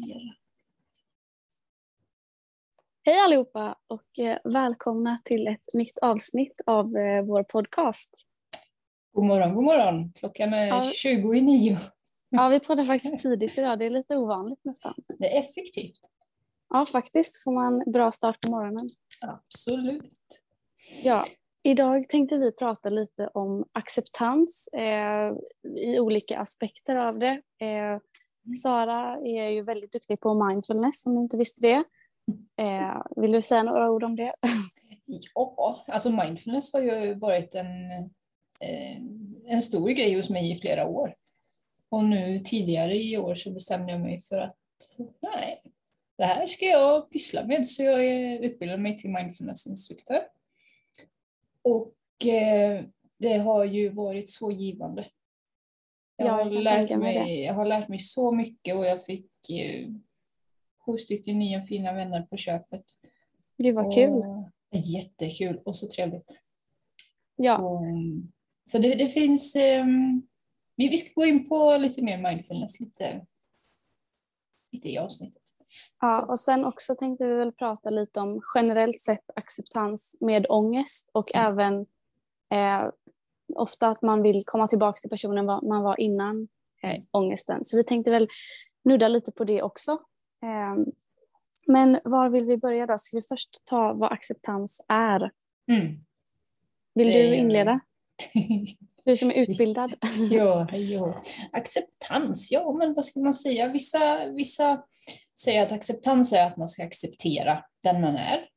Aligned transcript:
acceptera. 0.00 0.34
Hej 3.02 3.20
allihopa 3.20 3.76
och 3.86 4.18
eh, 4.18 4.38
välkomna 4.44 5.18
till 5.24 5.46
ett 5.46 5.74
nytt 5.74 5.98
avsnitt 6.02 6.60
av 6.66 6.96
eh, 6.96 7.22
vår 7.24 7.42
podcast. 7.42 8.26
God 9.12 9.24
morgon, 9.24 9.54
god 9.54 9.64
morgon. 9.64 10.12
Klockan 10.12 10.52
är 10.52 10.66
Ja. 10.66 10.82
20 10.82 11.34
i 11.34 11.40
nio. 11.40 11.78
Ja, 12.28 12.48
vi 12.48 12.60
poddar 12.60 12.84
faktiskt 12.84 13.18
tidigt 13.22 13.58
idag. 13.58 13.78
Det 13.78 13.84
är 13.84 13.90
lite 13.90 14.16
ovanligt 14.16 14.60
nästan. 14.64 14.94
Det 15.18 15.36
är 15.36 15.40
effektivt. 15.40 16.00
Ja, 16.68 16.86
faktiskt 16.86 17.42
får 17.42 17.52
man 17.52 17.92
bra 17.92 18.12
start 18.12 18.40
på 18.40 18.50
morgonen. 18.50 18.88
Absolut. 19.20 20.12
Ja, 21.04 21.24
idag 21.62 22.08
tänkte 22.08 22.38
vi 22.38 22.52
prata 22.52 22.88
lite 22.88 23.28
om 23.34 23.64
acceptans 23.72 24.68
eh, 24.68 25.32
i 25.76 26.00
olika 26.00 26.38
aspekter 26.38 26.96
av 26.96 27.18
det. 27.18 27.42
Eh, 27.58 27.98
Sara 28.62 29.16
är 29.16 29.48
ju 29.48 29.62
väldigt 29.62 29.92
duktig 29.92 30.20
på 30.20 30.46
mindfulness 30.46 31.06
om 31.06 31.14
ni 31.14 31.20
inte 31.20 31.36
visste 31.36 31.60
det. 31.60 31.84
Eh, 32.64 33.02
vill 33.16 33.32
du 33.32 33.42
säga 33.42 33.62
några 33.62 33.90
ord 33.90 34.04
om 34.04 34.16
det? 34.16 34.34
Ja, 35.34 35.84
alltså 35.88 36.10
mindfulness 36.10 36.72
har 36.72 36.80
ju 36.80 37.14
varit 37.14 37.54
en, 37.54 37.90
eh, 38.60 38.96
en 39.46 39.62
stor 39.62 39.88
grej 39.88 40.16
hos 40.16 40.30
mig 40.30 40.52
i 40.52 40.56
flera 40.56 40.86
år. 40.86 41.14
Och 41.88 42.04
nu 42.04 42.38
tidigare 42.38 42.96
i 42.96 43.18
år 43.18 43.34
så 43.34 43.50
bestämde 43.50 43.92
jag 43.92 44.00
mig 44.00 44.22
för 44.22 44.38
att 44.38 44.56
nej, 45.20 45.62
det 46.18 46.24
här 46.24 46.46
ska 46.46 46.64
jag 46.64 47.10
pyssla 47.10 47.46
med. 47.46 47.66
Så 47.66 47.82
jag 47.82 48.04
utbildade 48.44 48.82
mig 48.82 48.98
till 48.98 49.10
mindfulnessinstruktör. 49.10 50.22
Och 51.62 52.26
eh, 52.26 52.84
det 53.18 53.38
har 53.38 53.64
ju 53.64 53.88
varit 53.88 54.30
så 54.30 54.50
givande. 54.50 55.06
Jag, 56.20 56.28
Ja, 56.28 56.32
har 56.32 56.50
jag 56.50 56.52
kan 56.52 56.62
lärt 56.62 56.98
mig 56.98 57.42
jag 57.42 57.54
har 57.54 57.64
lärt 57.66 57.88
mig 57.88 57.98
så 57.98 58.32
mycket 58.32 58.76
och 58.76 58.86
jag 58.86 59.04
fick 59.04 59.50
eh, 59.50 59.88
sju 60.86 60.98
stycken 60.98 61.38
nya 61.38 61.62
fina 61.62 61.92
vänner 61.92 62.22
på 62.22 62.36
köpet. 62.36 62.84
Vad 63.74 63.94
kul. 63.94 64.10
Och, 64.10 64.44
jättekul 64.72 65.60
och 65.64 65.76
så 65.76 65.88
trevligt. 65.88 66.38
Ja. 67.36 67.56
Så, 67.56 67.82
så 68.70 68.78
det, 68.78 68.94
det 68.94 69.08
finns, 69.08 69.56
ehm, 69.56 70.22
vi, 70.76 70.88
vi 70.88 70.96
ska 70.96 71.20
gå 71.20 71.26
in 71.26 71.48
på 71.48 71.76
lite 71.76 72.02
mer 72.02 72.18
mindfulness 72.18 72.80
lite, 72.80 73.26
lite 74.72 74.88
i 74.88 74.98
avsnittet. 74.98 75.42
Ja, 76.00 76.22
och 76.22 76.40
sen 76.40 76.64
också 76.64 76.94
tänkte 76.94 77.26
vi 77.26 77.34
väl 77.34 77.52
prata 77.52 77.90
lite 77.90 78.20
om 78.20 78.40
generellt 78.54 79.00
sett 79.00 79.30
acceptans 79.36 80.16
med 80.20 80.46
ångest 80.48 81.10
och 81.12 81.34
Mm. 81.34 81.52
även 81.52 81.86
eh, 82.50 82.90
ofta 83.60 83.88
att 83.88 84.02
man 84.02 84.22
vill 84.22 84.42
komma 84.46 84.68
tillbaka 84.68 84.96
till 85.00 85.10
personen 85.10 85.46
man 85.46 85.82
var 85.82 86.00
innan 86.00 86.48
eh, 86.82 87.02
ångesten. 87.10 87.64
Så 87.64 87.76
vi 87.76 87.84
tänkte 87.84 88.10
väl 88.10 88.28
nudda 88.84 89.08
lite 89.08 89.32
på 89.32 89.44
det 89.44 89.62
också. 89.62 89.92
Eh, 90.42 90.92
men 91.66 91.98
var 92.04 92.28
vill 92.28 92.44
vi 92.44 92.56
börja 92.56 92.86
då? 92.86 92.98
Ska 92.98 93.16
vi 93.16 93.22
först 93.22 93.64
ta 93.64 93.92
vad 93.92 94.12
acceptans 94.12 94.84
är? 94.88 95.30
Mm. 95.70 96.04
Vill 96.94 97.06
du 97.12 97.34
inleda? 97.34 97.80
Du 99.04 99.16
som 99.16 99.28
är 99.30 99.38
utbildad. 99.50 99.94
ja, 100.30 100.68
ja. 100.72 101.22
Acceptans, 101.52 102.52
ja 102.52 102.72
men 102.72 102.94
vad 102.94 103.04
ska 103.04 103.20
man 103.20 103.34
säga? 103.34 103.68
Vissa, 103.68 104.26
vissa 104.26 104.82
säger 105.40 105.66
att 105.66 105.72
acceptans 105.72 106.32
är 106.32 106.46
att 106.46 106.56
man 106.56 106.68
ska 106.68 106.84
acceptera 106.84 107.64
den 107.82 108.00
man 108.00 108.16
är. 108.16 108.48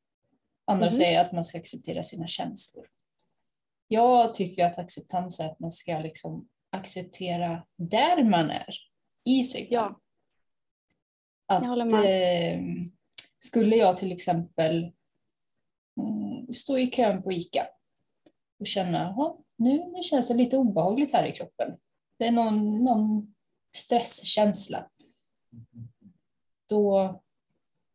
Andra 0.65 0.85
Mhm. 0.85 0.91
säger 0.91 1.21
att 1.25 1.31
man 1.31 1.43
ska 1.43 1.57
acceptera 1.57 2.03
sina 2.03 2.27
känslor. 2.27 2.85
Jag 3.87 4.33
tycker 4.33 4.65
att 4.65 4.77
acceptans 4.77 5.39
är 5.39 5.45
att 5.45 5.59
man 5.59 5.71
ska 5.71 5.99
liksom 5.99 6.47
acceptera 6.69 7.63
där 7.75 8.23
man 8.23 8.49
är, 8.49 8.75
i 9.23 9.43
sig. 9.43 9.67
Ja. 9.71 9.99
Att, 11.45 11.61
Jag 11.61 11.69
håller 11.69 11.85
med. 11.85 12.53
Eh, 12.53 12.61
skulle 13.39 13.75
jag 13.75 13.97
till 13.97 14.11
exempel 14.11 14.91
mm, 15.97 16.53
stå 16.53 16.77
i 16.77 16.87
kön 16.91 17.23
på 17.23 17.31
ICA 17.31 17.67
och 18.59 18.67
känna, 18.67 18.97
"Jaha, 18.97 19.37
nu, 19.55 19.85
nu 19.85 20.03
känns 20.03 20.27
det 20.27 20.33
lite 20.33 20.57
obehagligt 20.57 21.13
här 21.13 21.25
i 21.25 21.31
kroppen. 21.31 21.77
Det 22.17 22.25
är 22.27 22.31
någon, 22.31 22.83
någon 22.83 23.35
stresskänsla. 23.75 24.89
Då 26.69 27.15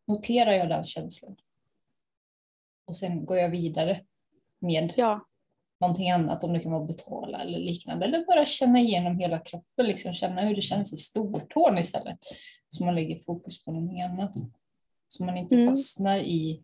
noterar 0.07 0.53
jag 0.53 0.69
den 0.69 0.85
känslan. 0.85 1.37
Och 2.85 2.97
sen 2.97 3.25
går 3.27 3.39
jag 3.39 3.49
vidare 3.49 4.05
med 4.59 4.93
Ja, 4.97 5.28
någonting 5.81 6.11
annat, 6.11 6.45
om 6.45 6.53
det 6.53 6.61
kan 6.61 6.73
vara 6.73 6.85
betala 6.85 7.41
eller 7.41 7.59
liknande. 7.59 8.07
Eller 8.07 8.27
bara 8.27 8.45
känna 8.45 8.79
igenom 8.81 9.19
hela 9.19 9.39
kroppen, 9.39 9.87
liksom 9.87 10.15
känna 10.15 10.41
hur 10.41 10.55
det 10.57 10.63
känns 10.63 10.93
i 10.93 10.97
stortån 10.97 11.79
istället. 11.79 12.19
Så 12.69 12.85
man 12.85 12.95
lägger 12.95 13.19
fokus 13.19 13.65
på 13.65 13.73
någonting 13.73 14.03
annat. 14.03 14.33
Så 15.09 15.25
man 15.25 15.37
inte 15.37 15.55
Mm. 15.55 15.69
fastnar 15.69 16.19
i, 16.19 16.63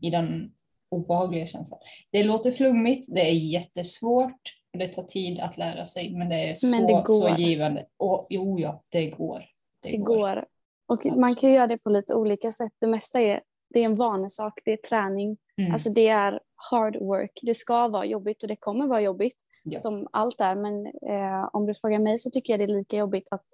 i 0.00 0.10
den 0.10 0.52
obehagliga 0.90 1.46
känslan. 1.46 1.80
Det 2.10 2.22
låter 2.22 2.50
flummigt, 2.52 3.06
det 3.14 3.20
är 3.20 3.32
jättesvårt 3.32 4.40
och 4.72 4.78
det 4.78 4.88
tar 4.88 5.02
tid 5.02 5.40
att 5.40 5.58
lära 5.58 5.84
sig 5.84 6.10
men 6.16 6.28
det 6.28 6.50
är 6.50 6.54
så, 6.54 6.66
Men 6.66 6.86
det 6.86 6.92
går. 6.92 7.04
så 7.04 7.36
givande. 7.42 7.86
Och, 7.96 8.26
jo, 8.30 8.58
ja, 8.60 8.82
det 8.88 9.06
går. 9.10 9.44
Det, 9.82 9.90
det 9.90 9.96
går. 9.96 10.16
går. 10.16 10.44
Och 10.86 11.06
man 11.16 11.34
kan 11.34 11.52
göra 11.52 11.66
det 11.66 11.78
på 11.78 11.90
lite 11.90 12.14
olika 12.14 12.52
sätt. 12.52 12.72
Det 12.80 12.86
mesta 12.86 13.20
är, 13.20 13.40
det 13.74 13.80
är 13.80 13.84
en 13.84 13.94
vanesak, 13.94 14.52
det 14.64 14.72
är 14.72 14.76
träning. 14.76 15.36
Mm. 15.58 15.72
Alltså 15.72 15.90
det 15.90 16.08
är 16.08 16.40
hard 16.70 16.96
work. 16.96 17.40
Det 17.42 17.54
ska 17.54 17.88
vara 17.88 18.04
jobbigt 18.04 18.42
och 18.42 18.48
det 18.48 18.56
kommer 18.56 18.86
vara 18.86 19.00
jobbigt 19.00 19.36
Ja. 19.66 19.78
som 19.78 20.08
allt 20.12 20.40
är. 20.40 20.54
Men 20.54 20.86
eh, 20.86 21.48
om 21.52 21.66
du 21.66 21.74
frågar 21.74 21.98
mig 21.98 22.18
så 22.18 22.30
tycker 22.30 22.52
jag 22.52 22.60
det 22.60 22.64
är 22.64 22.78
lika 22.78 22.96
jobbigt 22.96 23.28
att 23.30 23.44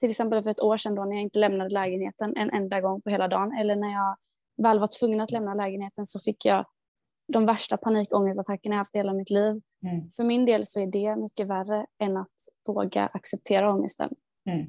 till 0.00 0.10
exempel 0.10 0.42
för 0.42 0.50
ett 0.50 0.60
år 0.60 0.76
sedan 0.76 0.94
då 0.94 1.04
när 1.04 1.12
jag 1.12 1.22
inte 1.22 1.38
lämnade 1.38 1.74
lägenheten 1.74 2.36
en 2.36 2.50
enda 2.50 2.80
gång 2.80 3.00
på 3.00 3.10
hela 3.10 3.28
dagen 3.28 3.52
eller 3.60 3.76
när 3.76 3.92
jag 3.92 4.16
väl 4.62 4.78
var 4.78 4.98
tvungen 4.98 5.20
att 5.20 5.30
lämna 5.30 5.54
lägenheten 5.54 6.06
så 6.06 6.18
fick 6.18 6.44
jag 6.44 6.66
de 7.32 7.46
värsta 7.46 7.76
panikångestattackerna 7.76 8.74
jag 8.74 8.78
haft 8.78 8.94
i 8.94 8.98
hela 8.98 9.12
mitt 9.12 9.30
liv. 9.30 9.62
Mm. 9.82 10.10
För 10.16 10.24
min 10.24 10.44
del 10.44 10.66
så 10.66 10.80
är 10.80 10.86
det 10.86 11.16
mycket 11.16 11.46
värre 11.46 11.86
än 11.98 12.16
att 12.16 12.34
våga 12.66 13.06
acceptera 13.06 13.74
ångesten. 13.74 14.10
Mm. 14.50 14.66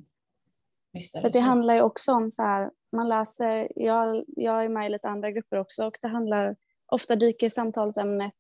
Visst 0.94 1.20
För 1.22 1.30
det 1.30 1.40
handlar 1.40 1.74
ju 1.74 1.82
också 1.82 2.14
om 2.14 2.32
så 2.32 2.44
här, 2.44 2.72
man 2.92 3.09
läser, 3.09 3.72
jag, 3.76 4.24
jag 4.28 4.66
är 4.66 4.70
med 4.70 4.86
i 4.86 4.90
lite 4.90 5.08
andra 5.08 5.32
grupper 5.32 5.58
också 5.58 5.86
och 5.88 5.97
det 6.02 6.08
handlar, 6.08 6.56
ofta 6.91 7.16
dyker 7.16 7.50
samtalsämnet, 7.50 8.34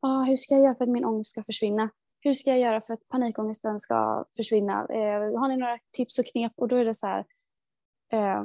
ah, 0.00 0.22
hur 0.22 0.36
ska 0.36 0.54
jag 0.54 0.64
göra 0.64 0.74
för 0.74 0.84
att 0.84 0.90
min 0.90 1.04
ångest 1.04 1.30
ska 1.30 1.42
försvinna? 1.42 1.90
Hur 2.20 2.34
ska 2.34 2.50
jag 2.50 2.60
göra 2.60 2.80
för 2.80 2.94
att 2.94 3.08
panikångesten 3.08 3.80
ska 3.80 4.24
försvinna? 4.36 4.72
Eh, 4.72 5.40
har 5.40 5.48
ni 5.48 5.56
några 5.56 5.78
tips 5.92 6.18
och 6.18 6.26
knep? 6.26 6.52
Och 6.56 6.68
då 6.68 6.76
är 6.76 6.84
det 6.84 6.94
så 6.94 7.06
här, 7.06 7.24
eh, 8.12 8.44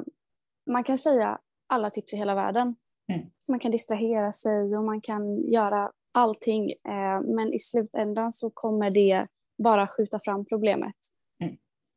man 0.70 0.84
kan 0.84 0.98
säga 0.98 1.38
alla 1.66 1.90
tips 1.90 2.12
i 2.12 2.16
hela 2.16 2.34
världen. 2.34 2.76
Mm. 3.12 3.26
Man 3.48 3.58
kan 3.58 3.70
distrahera 3.70 4.32
sig 4.32 4.76
och 4.76 4.84
man 4.84 5.00
kan 5.00 5.50
göra 5.50 5.92
allting, 6.12 6.70
eh, 6.70 7.20
men 7.20 7.52
i 7.52 7.58
slutändan 7.58 8.32
så 8.32 8.50
kommer 8.50 8.90
det 8.90 9.26
bara 9.62 9.88
skjuta 9.88 10.20
fram 10.20 10.44
problemet. 10.44 10.96
Mm. 11.40 11.56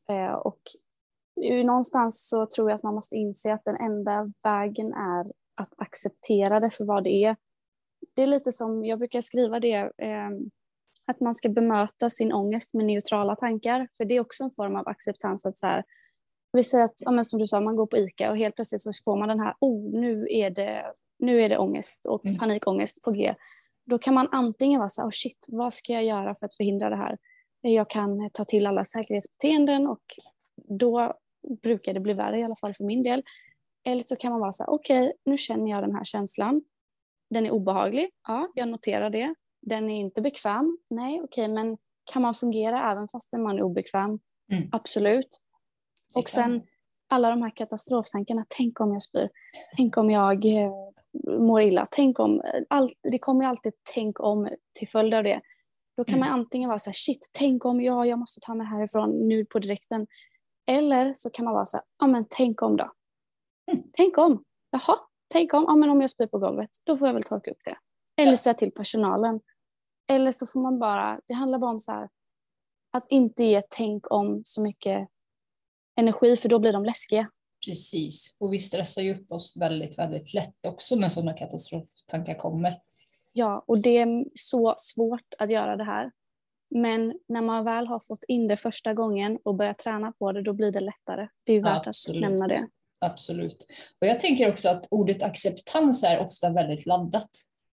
Eh, 0.09 0.33
och 0.33 0.61
någonstans 1.65 2.29
så 2.29 2.45
tror 2.45 2.69
jag 2.69 2.77
att 2.77 2.83
man 2.83 2.95
måste 2.95 3.15
inse 3.15 3.53
att 3.53 3.65
den 3.65 3.75
enda 3.75 4.31
vägen 4.43 4.93
är 4.93 5.31
att 5.55 5.73
acceptera 5.77 6.59
det 6.59 6.69
för 6.69 6.85
vad 6.85 7.03
det 7.03 7.23
är. 7.23 7.35
Det 8.13 8.23
är 8.23 8.27
lite 8.27 8.51
som, 8.51 8.85
jag 8.85 8.99
brukar 8.99 9.21
skriva 9.21 9.59
det, 9.59 9.75
eh, 9.77 10.29
att 11.07 11.19
man 11.19 11.35
ska 11.35 11.49
bemöta 11.49 12.09
sin 12.09 12.33
ångest 12.33 12.73
med 12.73 12.85
neutrala 12.85 13.35
tankar, 13.35 13.87
för 13.97 14.05
det 14.05 14.15
är 14.15 14.19
också 14.19 14.43
en 14.43 14.51
form 14.51 14.75
av 14.75 14.87
acceptans 14.87 15.45
att 15.45 15.57
så 15.57 15.67
här, 15.67 15.83
vi 16.53 16.63
säger 16.63 16.85
att, 16.85 17.01
ja, 17.05 17.11
men 17.11 17.25
som 17.25 17.39
du 17.39 17.47
sa, 17.47 17.61
man 17.61 17.75
går 17.75 17.85
på 17.85 17.97
ICA 17.97 18.31
och 18.31 18.37
helt 18.37 18.55
plötsligt 18.55 18.81
så 18.81 18.91
får 19.05 19.17
man 19.17 19.27
den 19.29 19.39
här, 19.39 19.55
oh, 19.59 19.99
nu 20.01 20.27
är 20.29 20.49
det, 20.49 20.93
nu 21.19 21.41
är 21.41 21.49
det 21.49 21.57
ångest 21.57 22.05
och 22.05 22.25
Mm. 22.25 22.37
panikångest 22.37 23.03
på 23.03 23.11
G. 23.11 23.35
Då 23.85 23.97
kan 23.97 24.13
man 24.13 24.27
antingen 24.31 24.79
vara 24.79 24.89
så 24.89 25.01
här, 25.01 25.07
oh 25.07 25.11
shit, 25.11 25.45
vad 25.47 25.73
ska 25.73 25.93
jag 25.93 26.03
göra 26.03 26.35
för 26.35 26.45
att 26.45 26.55
förhindra 26.55 26.89
det 26.89 26.95
här? 26.95 27.17
Jag 27.61 27.89
kan 27.89 28.29
ta 28.33 28.45
till 28.45 28.67
alla 28.67 28.83
säkerhetsbeteenden 28.83 29.87
och 29.87 30.03
då 30.79 31.13
brukar 31.63 31.93
det 31.93 31.99
bli 31.99 32.13
värre 32.13 32.39
i 32.39 32.43
alla 32.43 32.55
fall 32.55 32.73
för 32.73 32.83
min 32.83 33.03
del. 33.03 33.23
Eller 33.85 34.03
så 34.05 34.15
kan 34.15 34.31
man 34.31 34.41
vara 34.41 34.51
så 34.51 34.63
här, 34.63 34.69
okej, 34.69 35.13
nu 35.25 35.37
känner 35.37 35.71
jag 35.71 35.83
den 35.83 35.95
här 35.95 36.03
känslan. 36.03 36.61
Den 37.29 37.45
är 37.45 37.51
obehaglig, 37.51 38.09
ja, 38.27 38.51
jag 38.55 38.67
noterar 38.67 39.09
det. 39.09 39.35
Den 39.61 39.89
är 39.89 39.99
inte 39.99 40.21
bekväm, 40.21 40.77
nej, 40.89 41.21
okej, 41.23 41.47
men 41.47 41.77
kan 42.13 42.21
man 42.21 42.33
fungera 42.33 42.91
även 42.91 43.07
fast 43.07 43.33
man 43.33 43.57
är 43.57 43.61
obekväm? 43.63 44.19
Mm. 44.51 44.69
Absolut. 44.71 45.27
Och 46.15 46.29
sen 46.29 46.61
alla 47.09 47.29
de 47.29 47.41
här 47.41 47.49
katastroftankarna, 47.55 48.45
tänk 48.49 48.79
om 48.79 48.93
jag 48.93 49.01
spyr, 49.01 49.29
tänk 49.77 49.97
om 49.97 50.09
jag 50.09 50.45
eh, 50.45 50.71
mår 51.39 51.61
illa, 51.61 51.85
tänk 51.91 52.19
om, 52.19 52.41
all, 52.69 52.89
det 53.11 53.17
kommer 53.19 53.43
ju 53.43 53.49
alltid 53.49 53.73
tänk 53.93 54.19
om 54.19 54.49
till 54.79 54.87
följd 54.87 55.13
av 55.13 55.23
det. 55.23 55.41
Då 55.97 56.03
kan 56.03 56.17
Mm. 56.17 56.29
man 56.29 56.39
antingen 56.39 56.69
vara 56.69 56.79
så 56.79 56.89
här, 56.89 56.93
shit, 56.93 57.29
tänk 57.33 57.65
om, 57.65 57.81
ja, 57.81 58.05
jag 58.05 58.19
måste 58.19 58.39
ta 58.41 58.53
mig 58.55 58.67
härifrån 58.67 59.27
nu 59.27 59.45
på 59.45 59.59
direkten. 59.59 60.07
Eller 60.67 61.13
så 61.15 61.29
kan 61.29 61.45
man 61.45 61.53
vara 61.53 61.65
så 61.65 61.77
här, 61.77 61.83
ja 61.99 62.07
men 62.07 62.25
tänk 62.29 62.61
om 62.61 62.77
då. 62.77 62.91
Mm. 63.71 63.83
Tänk 63.93 64.17
om, 64.17 64.43
jaha, 64.69 64.99
tänk 65.27 65.53
om, 65.53 65.63
ja 65.67 65.75
men 65.75 65.89
om 65.89 66.01
jag 66.01 66.09
spyr 66.09 66.27
på 66.27 66.39
golvet, 66.39 66.69
då 66.83 66.97
får 66.97 67.07
jag 67.07 67.13
väl 67.13 67.23
torka 67.23 67.51
upp 67.51 67.63
det. 67.63 67.77
Eller 68.21 68.35
säga 68.35 68.53
till 68.53 68.71
personalen. 68.71 69.39
Eller 70.07 70.31
så 70.31 70.45
får 70.45 70.59
man 70.59 70.79
bara, 70.79 71.19
det 71.27 71.33
handlar 71.33 71.59
bara 71.59 71.71
om 71.71 71.79
så 71.79 71.91
här, 71.91 72.09
att 72.91 73.07
inte 73.09 73.43
ge 73.43 73.61
tänk 73.69 74.11
om 74.11 74.41
så 74.43 74.61
mycket 74.61 75.09
energi 75.95 76.35
för 76.35 76.49
då 76.49 76.59
blir 76.59 76.73
de 76.73 76.85
läskiga. 76.85 77.29
Precis, 77.65 78.37
och 78.39 78.53
vi 78.53 78.59
stressar 78.59 79.01
ju 79.01 79.15
upp 79.15 79.31
oss 79.31 79.57
väldigt, 79.57 79.97
väldigt 79.97 80.33
lätt 80.33 80.65
också 80.67 80.95
när 80.95 81.09
sådana 81.09 81.33
katastroftankar 81.33 82.33
kommer. 82.33 82.79
Ja, 83.33 83.63
och 83.67 83.81
det 83.81 83.97
är 83.97 84.25
så 84.33 84.75
svårt 84.77 85.33
att 85.37 85.51
göra 85.51 85.75
det 85.75 85.83
här. 85.83 86.11
Men 86.69 87.19
när 87.27 87.41
man 87.41 87.65
väl 87.65 87.87
har 87.87 87.99
fått 87.99 88.23
in 88.27 88.47
det 88.47 88.57
första 88.57 88.93
gången 88.93 89.39
och 89.43 89.55
börjar 89.55 89.73
träna 89.73 90.11
på 90.11 90.31
det, 90.31 90.41
då 90.41 90.53
blir 90.53 90.71
det 90.71 90.79
lättare. 90.79 91.27
Det 91.43 91.51
är 91.51 91.55
ju 91.55 91.61
värt 91.61 91.87
Absolut. 91.87 92.23
att 92.23 92.29
nämna 92.29 92.47
det. 92.47 92.67
Absolut. 93.05 93.67
Och 94.01 94.07
jag 94.07 94.19
tänker 94.19 94.49
också 94.49 94.69
att 94.69 94.87
ordet 94.91 95.23
acceptans 95.23 96.03
är 96.03 96.19
ofta 96.19 96.49
väldigt 96.49 96.85
laddat. 96.85 97.29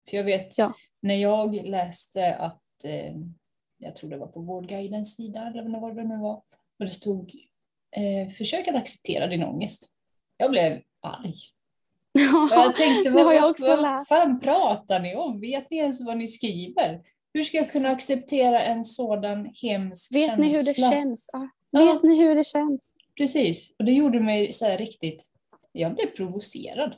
För 0.10 0.18
jag 0.18 0.24
vet 0.24 0.58
ja. 0.58 0.74
när 1.02 1.16
jag 1.16 1.68
läste 1.68 2.36
att, 2.36 2.62
eh, 2.84 3.14
jag 3.78 3.96
tror 3.96 4.10
det 4.10 4.18
var 4.18 4.28
på 4.28 4.40
Vårdguidens 4.40 5.16
sida, 5.16 5.48
eller 5.48 5.80
vad 5.80 5.96
det 5.96 6.04
nu 6.04 6.18
var, 6.18 6.36
och 6.80 6.86
det 6.86 6.90
stod 6.90 7.32
eh, 7.96 8.32
försök 8.34 8.68
att 8.68 8.76
acceptera 8.76 9.28
din 9.28 9.44
ångest. 9.44 9.90
Jag 10.38 10.52
blev 10.52 10.82
arg. 11.02 11.34
Ja, 12.12 12.50
jag 12.52 12.76
tänkte, 12.76 13.10
vad, 13.12 13.26
har 13.26 13.34
jag 13.34 13.50
också 13.50 13.68
vad 13.68 13.82
läst. 13.82 14.10
fan 14.10 14.40
pratar 14.40 15.00
ni 15.00 15.16
om? 15.16 15.40
Vet 15.40 15.72
ni 15.72 15.78
ens 15.78 16.06
vad 16.06 16.18
ni 16.18 16.28
skriver? 16.28 17.02
Hur 17.34 17.44
ska 17.44 17.58
jag 17.58 17.72
kunna 17.72 17.90
acceptera 17.90 18.64
en 18.64 18.84
sådan 18.84 19.52
hemsk 19.62 20.16
Vet 20.16 20.30
känsla? 20.30 20.46
Ni 20.46 20.58
hur 20.58 20.66
det 20.66 20.96
känns? 20.96 21.30
Ja. 21.34 21.50
Vet 21.72 22.04
ni 22.04 22.18
hur 22.18 22.36
det 22.36 22.44
känns? 22.44 22.96
Precis, 23.18 23.76
och 23.80 23.86
det 23.86 23.92
gjorde 23.92 24.20
mig 24.20 24.54
så 24.54 24.66
här 24.66 24.78
riktigt, 24.78 25.34
jag 25.72 25.96
blev 25.96 26.08
provocerad. 26.08 26.96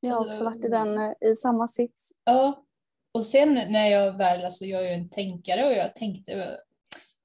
Jag 0.00 0.14
har 0.14 0.26
också 0.26 0.44
varit 0.44 0.64
i 0.64 0.68
den, 0.68 0.98
eh, 0.98 1.12
i 1.20 1.36
samma 1.36 1.66
sits. 1.66 2.12
Ja, 2.24 2.64
och 3.12 3.24
sen 3.24 3.54
när 3.54 3.86
jag 3.86 4.16
väl, 4.16 4.44
alltså 4.44 4.64
jag 4.64 4.86
är 4.86 4.88
ju 4.88 4.94
en 4.94 5.08
tänkare 5.08 5.66
och 5.66 5.72
jag 5.72 5.94
tänkte, 5.94 6.32
jag 6.32 6.58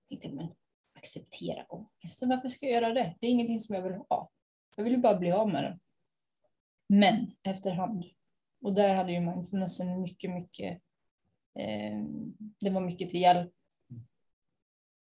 tänkte 0.09 0.30
men 0.30 0.47
acceptera 0.94 1.65
ångesten, 1.69 2.30
varför 2.30 2.50
ska 2.50 2.65
jag 2.65 2.83
göra 2.83 2.94
det? 2.94 3.15
Det 3.19 3.27
är 3.27 3.31
ingenting 3.31 3.59
som 3.59 3.75
jag 3.75 3.81
vill 3.81 4.01
ha. 4.09 4.29
Jag 4.75 4.83
vill 4.83 4.94
ju 4.94 5.00
bara 5.00 5.19
bli 5.19 5.31
av 5.31 5.50
med 5.50 5.63
den. 5.63 5.79
Men 6.89 7.31
efterhand, 7.44 8.06
och 8.62 8.74
där 8.74 8.95
hade 8.95 9.12
ju 9.12 9.19
mindfulnessen 9.19 10.01
mycket, 10.01 10.31
mycket, 10.31 10.81
eh, 11.59 12.03
det 12.59 12.69
var 12.69 12.81
mycket 12.81 13.09
till 13.09 13.21
hjälp. 13.21 13.51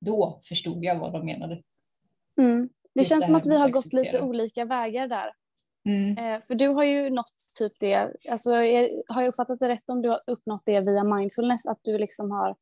Då 0.01 0.41
förstod 0.45 0.85
jag 0.85 0.99
vad 0.99 1.13
de 1.13 1.27
menade. 1.27 1.63
Mm. 2.41 2.69
Det 2.95 3.05
känns 3.05 3.21
det 3.21 3.27
som 3.27 3.35
att 3.35 3.47
vi 3.47 3.57
har 3.57 3.69
gått 3.69 3.93
lite 3.93 4.21
olika 4.21 4.65
vägar 4.65 5.07
där. 5.07 5.33
Mm. 5.89 6.19
Eh, 6.19 6.41
för 6.43 6.55
du 6.55 6.69
har 6.69 6.85
ju 6.85 7.11
nått 7.11 7.35
typ 7.59 7.73
det, 7.81 8.13
alltså, 8.31 8.51
har 9.09 9.23
jag 9.23 9.29
uppfattat 9.29 9.61
det 9.61 9.69
rätt 9.69 9.91
om 9.91 10.03
du 10.03 10.09
har 10.09 10.21
uppnått 10.27 10.63
det 10.65 10.81
via 10.81 11.05
mindfulness, 11.05 11.67
att 11.67 11.79
du 11.83 11.99
liksom 11.99 12.31
har 12.31 12.57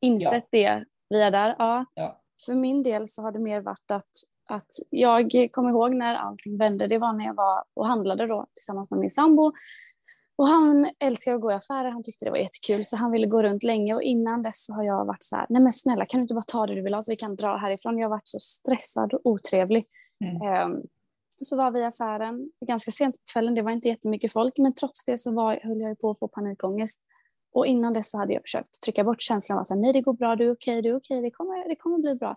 insett 0.00 0.46
ja. 0.50 0.58
det 0.58 0.84
via 1.10 1.30
där? 1.30 1.56
Ja. 1.58 1.84
ja. 1.94 2.20
För 2.46 2.54
min 2.54 2.82
del 2.82 3.06
så 3.06 3.22
har 3.22 3.32
det 3.32 3.38
mer 3.38 3.60
varit 3.60 3.90
att, 3.90 4.10
att 4.48 4.70
jag 4.90 5.48
kommer 5.52 5.70
ihåg 5.70 5.94
när 5.94 6.14
allting 6.14 6.58
vände, 6.58 6.86
det 6.86 6.98
var 6.98 7.12
när 7.12 7.24
jag 7.24 7.34
var 7.34 7.64
och 7.74 7.86
handlade 7.86 8.26
då 8.26 8.46
tillsammans 8.54 8.90
med 8.90 9.00
min 9.00 9.10
sambo. 9.10 9.52
Och 10.38 10.48
han 10.48 10.90
älskar 10.98 11.34
att 11.34 11.40
gå 11.40 11.52
i 11.52 11.54
affärer, 11.54 11.90
han 11.90 12.02
tyckte 12.02 12.24
det 12.24 12.30
var 12.30 12.38
jättekul 12.38 12.84
så 12.84 12.96
han 12.96 13.10
ville 13.10 13.26
gå 13.26 13.42
runt 13.42 13.62
länge 13.62 13.94
och 13.94 14.02
innan 14.02 14.42
dess 14.42 14.64
så 14.64 14.74
har 14.74 14.84
jag 14.84 15.04
varit 15.04 15.22
så 15.24 15.36
här, 15.36 15.46
nej 15.48 15.62
men 15.62 15.72
snälla 15.72 16.06
kan 16.06 16.20
du 16.20 16.22
inte 16.22 16.34
bara 16.34 16.42
ta 16.42 16.66
det 16.66 16.74
du 16.74 16.82
vill 16.82 16.94
ha 16.94 17.02
så 17.02 17.12
vi 17.12 17.16
kan 17.16 17.36
dra 17.36 17.56
härifrån. 17.56 17.98
Jag 17.98 18.04
har 18.04 18.10
varit 18.10 18.28
så 18.28 18.38
stressad 18.38 19.14
och 19.14 19.20
otrevlig. 19.24 19.86
Mm. 20.24 20.72
Um, 20.72 20.82
så 21.40 21.56
var 21.56 21.70
vi 21.70 21.80
i 21.80 21.84
affären 21.84 22.50
ganska 22.66 22.90
sent 22.90 23.14
på 23.14 23.32
kvällen, 23.32 23.54
det 23.54 23.62
var 23.62 23.70
inte 23.70 23.88
jättemycket 23.88 24.32
folk 24.32 24.58
men 24.58 24.74
trots 24.74 25.04
det 25.04 25.18
så 25.18 25.32
var, 25.32 25.60
höll 25.62 25.80
jag 25.80 26.00
på 26.00 26.10
att 26.10 26.18
få 26.18 26.28
panikångest. 26.28 27.02
Och 27.52 27.66
innan 27.66 27.92
dess 27.92 28.10
så 28.10 28.18
hade 28.18 28.32
jag 28.32 28.42
försökt 28.42 28.80
trycka 28.80 29.04
bort 29.04 29.20
känslan 29.22 29.58
av 29.58 29.62
att 29.62 29.78
nej 29.78 29.92
det 29.92 30.00
går 30.00 30.12
bra, 30.12 30.36
du 30.36 30.46
är 30.46 30.52
okej, 30.52 30.82
du 30.82 30.88
är 30.88 30.96
okej, 30.96 31.22
det 31.22 31.30
kommer, 31.30 31.68
det 31.68 31.76
kommer 31.76 31.98
bli 31.98 32.14
bra. 32.14 32.36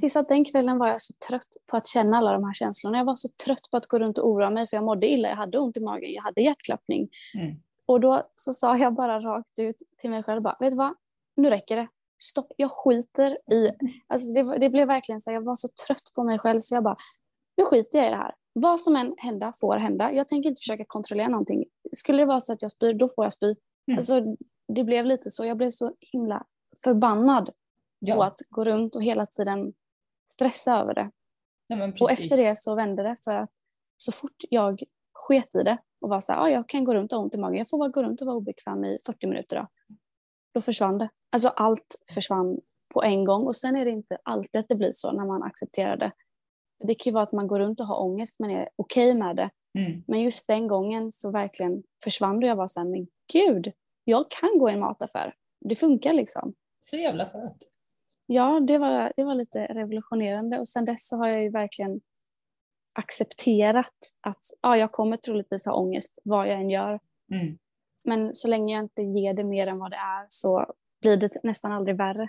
Tills 0.00 0.16
att 0.16 0.28
den 0.28 0.44
kvällen 0.44 0.78
var 0.78 0.88
jag 0.88 1.02
så 1.02 1.14
trött 1.28 1.56
på 1.66 1.76
att 1.76 1.86
känna 1.86 2.16
alla 2.16 2.32
de 2.32 2.44
här 2.44 2.54
känslorna. 2.54 2.98
Jag 2.98 3.04
var 3.04 3.16
så 3.16 3.28
trött 3.44 3.70
på 3.70 3.76
att 3.76 3.86
gå 3.86 3.98
runt 3.98 4.18
och 4.18 4.28
oroa 4.28 4.50
mig 4.50 4.66
för 4.66 4.76
jag 4.76 4.84
mådde 4.84 5.06
illa, 5.06 5.28
jag 5.28 5.36
hade 5.36 5.58
ont 5.58 5.76
i 5.76 5.80
magen, 5.80 6.12
jag 6.12 6.22
hade 6.22 6.40
hjärtklappning. 6.40 7.08
Mm. 7.34 7.56
Och 7.86 8.00
då 8.00 8.22
så 8.34 8.52
sa 8.52 8.76
jag 8.76 8.94
bara 8.94 9.20
rakt 9.20 9.58
ut 9.58 9.76
till 9.98 10.10
mig 10.10 10.22
själv, 10.22 10.42
bara, 10.42 10.56
vet 10.60 10.70
du 10.70 10.76
vad, 10.76 10.94
nu 11.36 11.50
räcker 11.50 11.76
det. 11.76 11.88
Stopp, 12.22 12.52
jag 12.56 12.70
skiter 12.70 13.52
i... 13.52 13.70
Alltså 14.06 14.32
det, 14.32 14.58
det 14.58 14.70
blev 14.70 14.88
verkligen 14.88 15.20
så, 15.20 15.32
jag 15.32 15.44
var 15.44 15.56
så 15.56 15.68
trött 15.86 16.12
på 16.14 16.24
mig 16.24 16.38
själv 16.38 16.60
så 16.60 16.74
jag 16.74 16.84
bara, 16.84 16.96
nu 17.56 17.64
skiter 17.64 17.98
jag 17.98 18.06
i 18.06 18.10
det 18.10 18.16
här. 18.16 18.34
Vad 18.52 18.80
som 18.80 18.96
än 18.96 19.14
hända 19.16 19.52
får 19.60 19.76
hända. 19.76 20.12
Jag 20.12 20.28
tänker 20.28 20.48
inte 20.48 20.60
försöka 20.60 20.84
kontrollera 20.84 21.28
någonting. 21.28 21.64
Skulle 21.92 22.22
det 22.22 22.26
vara 22.26 22.40
så 22.40 22.52
att 22.52 22.62
jag 22.62 22.70
spyr, 22.70 22.94
då 22.94 23.08
får 23.08 23.24
jag 23.24 23.32
spy. 23.32 23.46
Mm. 23.46 23.98
Alltså, 23.98 24.22
det 24.68 24.84
blev 24.84 25.06
lite 25.06 25.30
så, 25.30 25.44
jag 25.44 25.56
blev 25.56 25.70
så 25.70 25.92
himla 26.00 26.44
förbannad 26.84 27.50
ja. 27.98 28.14
på 28.14 28.22
att 28.22 28.38
gå 28.50 28.64
runt 28.64 28.96
och 28.96 29.02
hela 29.02 29.26
tiden 29.26 29.72
stressa 30.32 30.80
över 30.80 30.94
det. 30.94 31.10
Ja, 31.66 31.92
och 32.00 32.10
efter 32.10 32.36
det 32.36 32.58
så 32.58 32.74
vände 32.74 33.02
det 33.02 33.16
för 33.24 33.34
att 33.34 33.50
så 33.96 34.12
fort 34.12 34.36
jag 34.50 34.82
sket 35.12 35.54
i 35.54 35.62
det 35.62 35.78
och 36.00 36.08
var 36.08 36.20
så 36.20 36.32
här, 36.32 36.40
ah, 36.40 36.50
jag 36.50 36.68
kan 36.68 36.84
gå 36.84 36.94
runt 36.94 37.12
och 37.12 37.18
ha 37.18 37.24
ont 37.24 37.34
i 37.34 37.38
magen, 37.38 37.58
jag 37.58 37.68
får 37.68 37.78
bara 37.78 37.88
gå 37.88 38.02
runt 38.02 38.20
och 38.20 38.26
vara 38.26 38.36
obekväm 38.36 38.84
i 38.84 38.98
40 39.06 39.26
minuter 39.26 39.56
då. 39.56 39.66
Då 40.54 40.60
försvann 40.60 40.98
det. 40.98 41.08
Alltså 41.32 41.48
allt 41.48 41.96
försvann 42.14 42.60
på 42.94 43.02
en 43.02 43.24
gång 43.24 43.46
och 43.46 43.56
sen 43.56 43.76
är 43.76 43.84
det 43.84 43.90
inte 43.90 44.18
alltid 44.22 44.58
att 44.58 44.68
det 44.68 44.74
blir 44.74 44.92
så 44.92 45.12
när 45.12 45.24
man 45.24 45.42
accepterar 45.42 45.96
det. 45.96 46.12
Det 46.84 46.94
kan 46.94 47.10
ju 47.10 47.14
vara 47.14 47.24
att 47.24 47.32
man 47.32 47.46
går 47.46 47.58
runt 47.58 47.80
och 47.80 47.86
har 47.86 48.02
ångest 48.02 48.40
men 48.40 48.50
är 48.50 48.68
okej 48.76 49.10
okay 49.10 49.18
med 49.18 49.36
det. 49.36 49.50
Mm. 49.78 50.04
Men 50.06 50.22
just 50.22 50.48
den 50.48 50.68
gången 50.68 51.12
så 51.12 51.30
verkligen 51.30 51.82
försvann 52.04 52.40
det 52.40 52.46
och 52.46 52.50
jag 52.50 52.56
var 52.56 52.66
så 52.66 52.80
här, 52.80 52.86
men 52.86 53.06
gud, 53.32 53.72
jag 54.04 54.30
kan 54.30 54.58
gå 54.58 54.70
i 54.70 54.72
en 54.72 54.80
mataffär. 54.80 55.34
Det 55.60 55.74
funkar 55.74 56.12
liksom. 56.12 56.54
Så 56.80 56.96
jävla 56.96 57.30
skönt. 57.30 57.68
Ja, 58.30 58.60
det 58.60 58.78
var, 58.78 59.12
det 59.16 59.24
var 59.24 59.34
lite 59.34 59.58
revolutionerande 59.58 60.58
och 60.58 60.68
sen 60.68 60.84
dess 60.84 61.08
så 61.08 61.16
har 61.16 61.28
jag 61.28 61.42
ju 61.42 61.50
verkligen 61.50 62.00
accepterat 62.92 63.94
att 64.20 64.44
ja, 64.62 64.76
jag 64.76 64.92
kommer 64.92 65.16
troligtvis 65.16 65.66
ha 65.66 65.74
ångest 65.74 66.18
vad 66.24 66.48
jag 66.48 66.60
än 66.60 66.70
gör. 66.70 67.00
Mm. 67.32 67.58
Men 68.04 68.34
så 68.34 68.48
länge 68.48 68.74
jag 68.74 68.84
inte 68.84 69.02
ger 69.02 69.34
det 69.34 69.44
mer 69.44 69.66
än 69.66 69.78
vad 69.78 69.90
det 69.90 69.96
är 69.96 70.26
så 70.28 70.74
blir 71.00 71.16
det 71.16 71.30
nästan 71.42 71.72
aldrig 71.72 71.96
värre. 71.96 72.28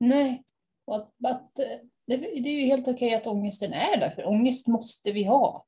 Nej, 0.00 0.44
och 0.84 0.96
att, 0.96 1.12
att 1.24 1.54
det, 2.06 2.16
det, 2.16 2.48
är 2.48 2.60
ju 2.60 2.66
helt 2.66 2.88
okej 2.88 3.14
att 3.14 3.26
ångesten 3.26 3.72
är 3.72 4.00
där, 4.00 4.10
för 4.10 4.28
ångest 4.28 4.68
måste 4.68 5.12
vi 5.12 5.24
ha 5.24 5.66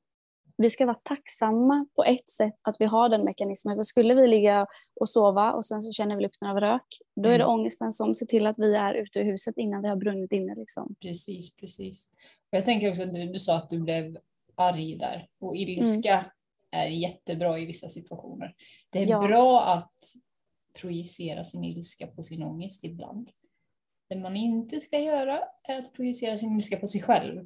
vi 0.57 0.69
ska 0.69 0.85
vara 0.85 0.99
tacksamma 1.03 1.85
på 1.95 2.03
ett 2.03 2.29
sätt 2.29 2.55
att 2.61 2.75
vi 2.79 2.85
har 2.85 3.09
den 3.09 3.23
mekanismen. 3.23 3.75
För 3.75 3.83
skulle 3.83 4.13
vi 4.13 4.27
ligga 4.27 4.67
och 4.99 5.09
sova 5.09 5.53
och 5.53 5.65
sen 5.65 5.81
så 5.81 5.91
känner 5.91 6.15
vi 6.15 6.21
lukten 6.21 6.49
av 6.49 6.59
rök, 6.59 6.97
då 7.15 7.29
är 7.29 7.37
det 7.37 7.43
mm. 7.43 7.59
ångesten 7.59 7.91
som 7.91 8.15
ser 8.15 8.25
till 8.25 8.47
att 8.47 8.59
vi 8.59 8.75
är 8.75 8.93
ute 8.93 9.19
ur 9.19 9.23
huset 9.23 9.57
innan 9.57 9.81
vi 9.81 9.87
har 9.87 9.95
brunnit 9.95 10.31
inne. 10.31 10.55
Liksom. 10.55 10.95
Precis, 11.01 11.55
precis. 11.55 12.09
Och 12.51 12.57
jag 12.57 12.65
tänker 12.65 12.89
också 12.89 13.03
att 13.03 13.13
du, 13.13 13.25
du 13.25 13.39
sa 13.39 13.57
att 13.57 13.69
du 13.69 13.79
blev 13.79 14.17
arg 14.55 14.95
där 14.95 15.27
och 15.39 15.55
ilska 15.55 16.13
mm. 16.13 16.25
är 16.71 16.87
jättebra 16.87 17.59
i 17.59 17.65
vissa 17.65 17.87
situationer. 17.87 18.55
Det 18.89 19.03
är 19.03 19.07
ja. 19.07 19.27
bra 19.27 19.63
att 19.65 19.93
projicera 20.73 21.43
sin 21.43 21.63
ilska 21.63 22.07
på 22.07 22.23
sin 22.23 22.43
ångest 22.43 22.83
ibland. 22.83 23.29
Det 24.09 24.15
man 24.15 24.35
inte 24.35 24.81
ska 24.81 24.99
göra 24.99 25.39
är 25.63 25.77
att 25.77 25.93
projicera 25.93 26.37
sin 26.37 26.55
ilska 26.55 26.77
på 26.77 26.87
sig 26.87 27.01
själv. 27.01 27.45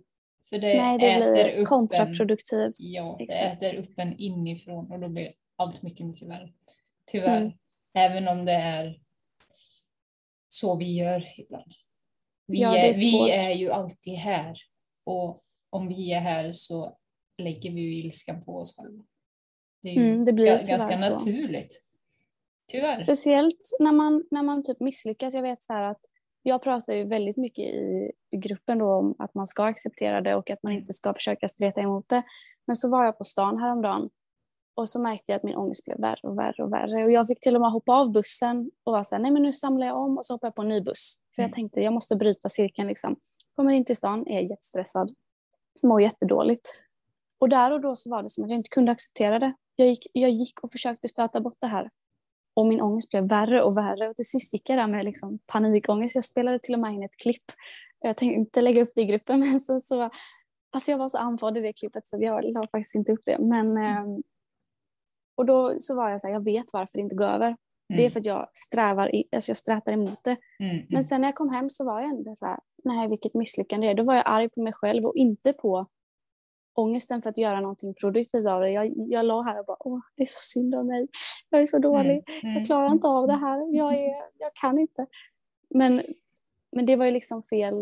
För 0.49 0.57
det, 0.57 0.77
Nej, 0.77 0.97
det 0.99 1.11
äter 1.11 1.33
blir 1.33 1.61
upp 1.61 1.67
kontraproduktivt. 1.67 2.59
En, 2.59 2.73
ja, 2.77 3.15
det 3.17 3.23
Exakt. 3.23 3.63
äter 3.63 3.75
upp 3.75 3.99
en 3.99 4.17
inifrån 4.17 4.91
och 4.91 4.99
då 4.99 5.09
blir 5.09 5.33
allt 5.55 5.83
mycket, 5.83 6.05
mycket 6.05 6.27
värre. 6.27 6.53
Tyvärr. 7.11 7.41
Mm. 7.41 7.51
Även 7.93 8.27
om 8.27 8.45
det 8.45 8.53
är 8.53 8.99
så 10.47 10.75
vi 10.75 10.95
gör 10.95 11.39
ibland. 11.39 11.71
Vi, 12.47 12.61
ja, 12.61 12.77
är, 12.77 12.89
är 12.89 12.93
vi 12.93 13.31
är 13.31 13.51
ju 13.51 13.71
alltid 13.71 14.13
här 14.13 14.57
och 15.03 15.43
om 15.69 15.87
vi 15.87 16.13
är 16.13 16.19
här 16.19 16.51
så 16.51 16.97
lägger 17.37 17.71
vi 17.71 17.81
ju 17.81 17.95
ilskan 17.95 18.43
på 18.43 18.57
oss 18.57 18.77
själva. 18.77 19.03
Det 19.81 19.89
är 19.89 19.93
ju 19.93 20.07
mm, 20.07 20.25
det 20.25 20.33
blir 20.33 20.45
ganska 20.45 20.97
så. 20.97 21.13
naturligt. 21.13 21.81
Tyvärr. 22.71 22.95
Speciellt 22.95 23.61
när 23.79 23.91
man, 23.91 24.27
när 24.31 24.43
man 24.43 24.63
typ 24.63 24.79
misslyckas. 24.79 25.33
Jag 25.33 25.41
vet 25.41 25.63
så 25.63 25.73
här 25.73 25.83
att 25.83 26.01
jag 26.47 26.61
pratar 26.61 26.93
ju 26.93 27.03
väldigt 27.03 27.37
mycket 27.37 27.65
i 27.65 28.37
gruppen 28.37 28.77
då 28.77 28.93
om 28.93 29.15
att 29.19 29.33
man 29.33 29.47
ska 29.47 29.63
acceptera 29.63 30.21
det 30.21 30.35
och 30.35 30.49
att 30.49 30.63
man 30.63 30.73
inte 30.73 30.93
ska 30.93 31.13
försöka 31.13 31.47
streta 31.47 31.81
emot 31.81 32.09
det. 32.09 32.23
Men 32.67 32.75
så 32.75 32.89
var 32.89 33.05
jag 33.05 33.17
på 33.17 33.23
stan 33.23 33.57
häromdagen 33.57 34.09
och 34.75 34.89
så 34.89 35.01
märkte 35.01 35.31
jag 35.31 35.37
att 35.37 35.43
min 35.43 35.55
ångest 35.55 35.85
blev 35.85 35.99
värre 35.99 36.27
och 36.27 36.37
värre 36.37 36.63
och 36.63 36.73
värre. 36.73 37.03
Och 37.03 37.11
jag 37.11 37.27
fick 37.27 37.39
till 37.39 37.55
och 37.55 37.61
med 37.61 37.71
hoppa 37.71 37.93
av 37.93 38.11
bussen 38.11 38.71
och 38.83 38.93
vara 38.93 39.03
så 39.03 39.15
här, 39.15 39.21
nej 39.21 39.31
men 39.31 39.43
nu 39.43 39.53
samlar 39.53 39.87
jag 39.87 39.97
om 39.97 40.17
och 40.17 40.25
så 40.25 40.33
hoppar 40.33 40.47
jag 40.47 40.55
på 40.55 40.61
en 40.61 40.69
ny 40.69 40.81
buss. 40.81 41.19
För 41.35 41.41
jag 41.41 41.47
mm. 41.47 41.53
tänkte 41.53 41.81
jag 41.81 41.93
måste 41.93 42.15
bryta 42.15 42.49
cirkeln 42.49 42.87
liksom. 42.87 43.15
Kommer 43.55 43.73
in 43.73 43.85
till 43.85 43.95
stan, 43.95 44.27
är 44.27 44.41
jättestressad, 44.41 45.15
mår 45.83 46.01
jättedåligt. 46.01 46.67
Och 47.39 47.49
där 47.49 47.71
och 47.71 47.81
då 47.81 47.95
så 47.95 48.09
var 48.09 48.23
det 48.23 48.29
som 48.29 48.43
att 48.43 48.49
jag 48.49 48.57
inte 48.57 48.69
kunde 48.69 48.91
acceptera 48.91 49.39
det. 49.39 49.53
Jag 49.75 49.87
gick, 49.87 50.07
jag 50.13 50.29
gick 50.29 50.63
och 50.63 50.71
försökte 50.71 51.07
stöta 51.07 51.41
bort 51.41 51.57
det 51.59 51.67
här. 51.67 51.89
Och 52.57 52.67
min 52.67 52.81
ångest 52.81 53.09
blev 53.09 53.27
värre 53.27 53.63
och 53.63 53.77
värre 53.77 54.09
och 54.09 54.15
till 54.15 54.25
sist 54.25 54.53
gick 54.53 54.69
jag 54.69 54.77
där 54.77 54.87
med 54.87 55.05
liksom 55.05 55.39
panikångest. 55.47 56.15
Jag 56.15 56.23
spelade 56.23 56.59
till 56.59 56.73
och 56.73 56.79
med 56.79 56.93
in 56.93 57.03
ett 57.03 57.17
klipp. 57.23 57.43
Jag 57.99 58.17
tänkte 58.17 58.39
inte 58.39 58.61
lägga 58.61 58.81
upp 58.81 58.91
det 58.95 59.01
i 59.01 59.05
gruppen 59.05 59.39
men 59.51 59.59
så, 59.59 59.79
så 59.79 60.09
alltså 60.71 60.91
jag 60.91 60.97
var 60.97 61.09
så 61.09 61.17
andfådd 61.17 61.57
i 61.57 61.61
det 61.61 61.73
klippet 61.73 62.07
så 62.07 62.17
jag 62.19 62.43
la 62.43 62.67
faktiskt 62.67 62.95
inte 62.95 63.11
upp 63.11 63.21
det. 63.25 63.39
Men, 63.39 63.77
mm. 63.77 64.23
och 65.37 65.45
då 65.45 65.75
så 65.79 65.95
var 65.95 66.09
jag 66.09 66.21
så 66.21 66.27
här, 66.27 66.33
jag 66.33 66.43
vet 66.43 66.73
varför 66.73 66.97
det 66.97 67.01
inte 67.01 67.15
går 67.15 67.25
över. 67.25 67.47
Mm. 67.47 67.57
Det 67.87 67.93
är 67.93 67.99
mm. 67.99 68.11
för 68.11 68.19
att 68.19 68.25
jag 68.25 68.47
strävar, 68.53 69.15
i, 69.15 69.23
alltså 69.31 69.49
jag 69.49 69.57
strätar 69.57 69.91
emot 69.91 70.23
det. 70.23 70.37
Mm, 70.59 70.75
mm. 70.75 70.85
Men 70.89 71.03
sen 71.03 71.21
när 71.21 71.27
jag 71.27 71.35
kom 71.35 71.49
hem 71.49 71.69
så 71.69 71.85
var 71.85 72.01
jag 72.01 72.09
ändå 72.09 72.35
så 72.35 72.45
här, 72.45 72.59
nej 72.83 73.07
vilket 73.07 73.33
misslyckande 73.33 73.87
det 73.87 73.91
är. 73.91 73.95
Då 73.95 74.03
var 74.03 74.15
jag 74.15 74.23
arg 74.27 74.49
på 74.49 74.61
mig 74.61 74.73
själv 74.73 75.05
och 75.05 75.15
inte 75.15 75.53
på 75.53 75.85
ångesten 76.77 77.21
för 77.21 77.29
att 77.29 77.37
göra 77.37 77.61
någonting 77.61 77.93
produktivt 77.93 78.45
av 78.47 78.61
det. 78.61 78.69
Jag, 78.69 78.93
jag 78.95 79.25
låg 79.25 79.45
här 79.45 79.59
och 79.59 79.65
bara, 79.65 79.77
åh, 79.79 79.99
det 80.15 80.21
är 80.23 80.25
så 80.25 80.39
synd 80.41 80.75
om 80.75 80.87
mig. 80.87 81.07
Jag 81.49 81.61
är 81.61 81.65
så 81.65 81.79
dålig. 81.79 82.11
Mm, 82.11 82.23
mm, 82.43 82.57
Jag 82.57 82.65
klarar 82.65 82.91
inte 82.91 83.07
av 83.07 83.27
det 83.27 83.33
här. 83.37 83.75
Jag, 83.75 83.93
är, 83.93 84.13
jag 84.39 84.53
kan 84.61 84.79
inte. 84.79 85.05
Men, 85.69 86.01
men 86.71 86.85
det 86.85 86.95
var 86.95 87.05
ju 87.05 87.11
liksom 87.11 87.43
fel 87.43 87.73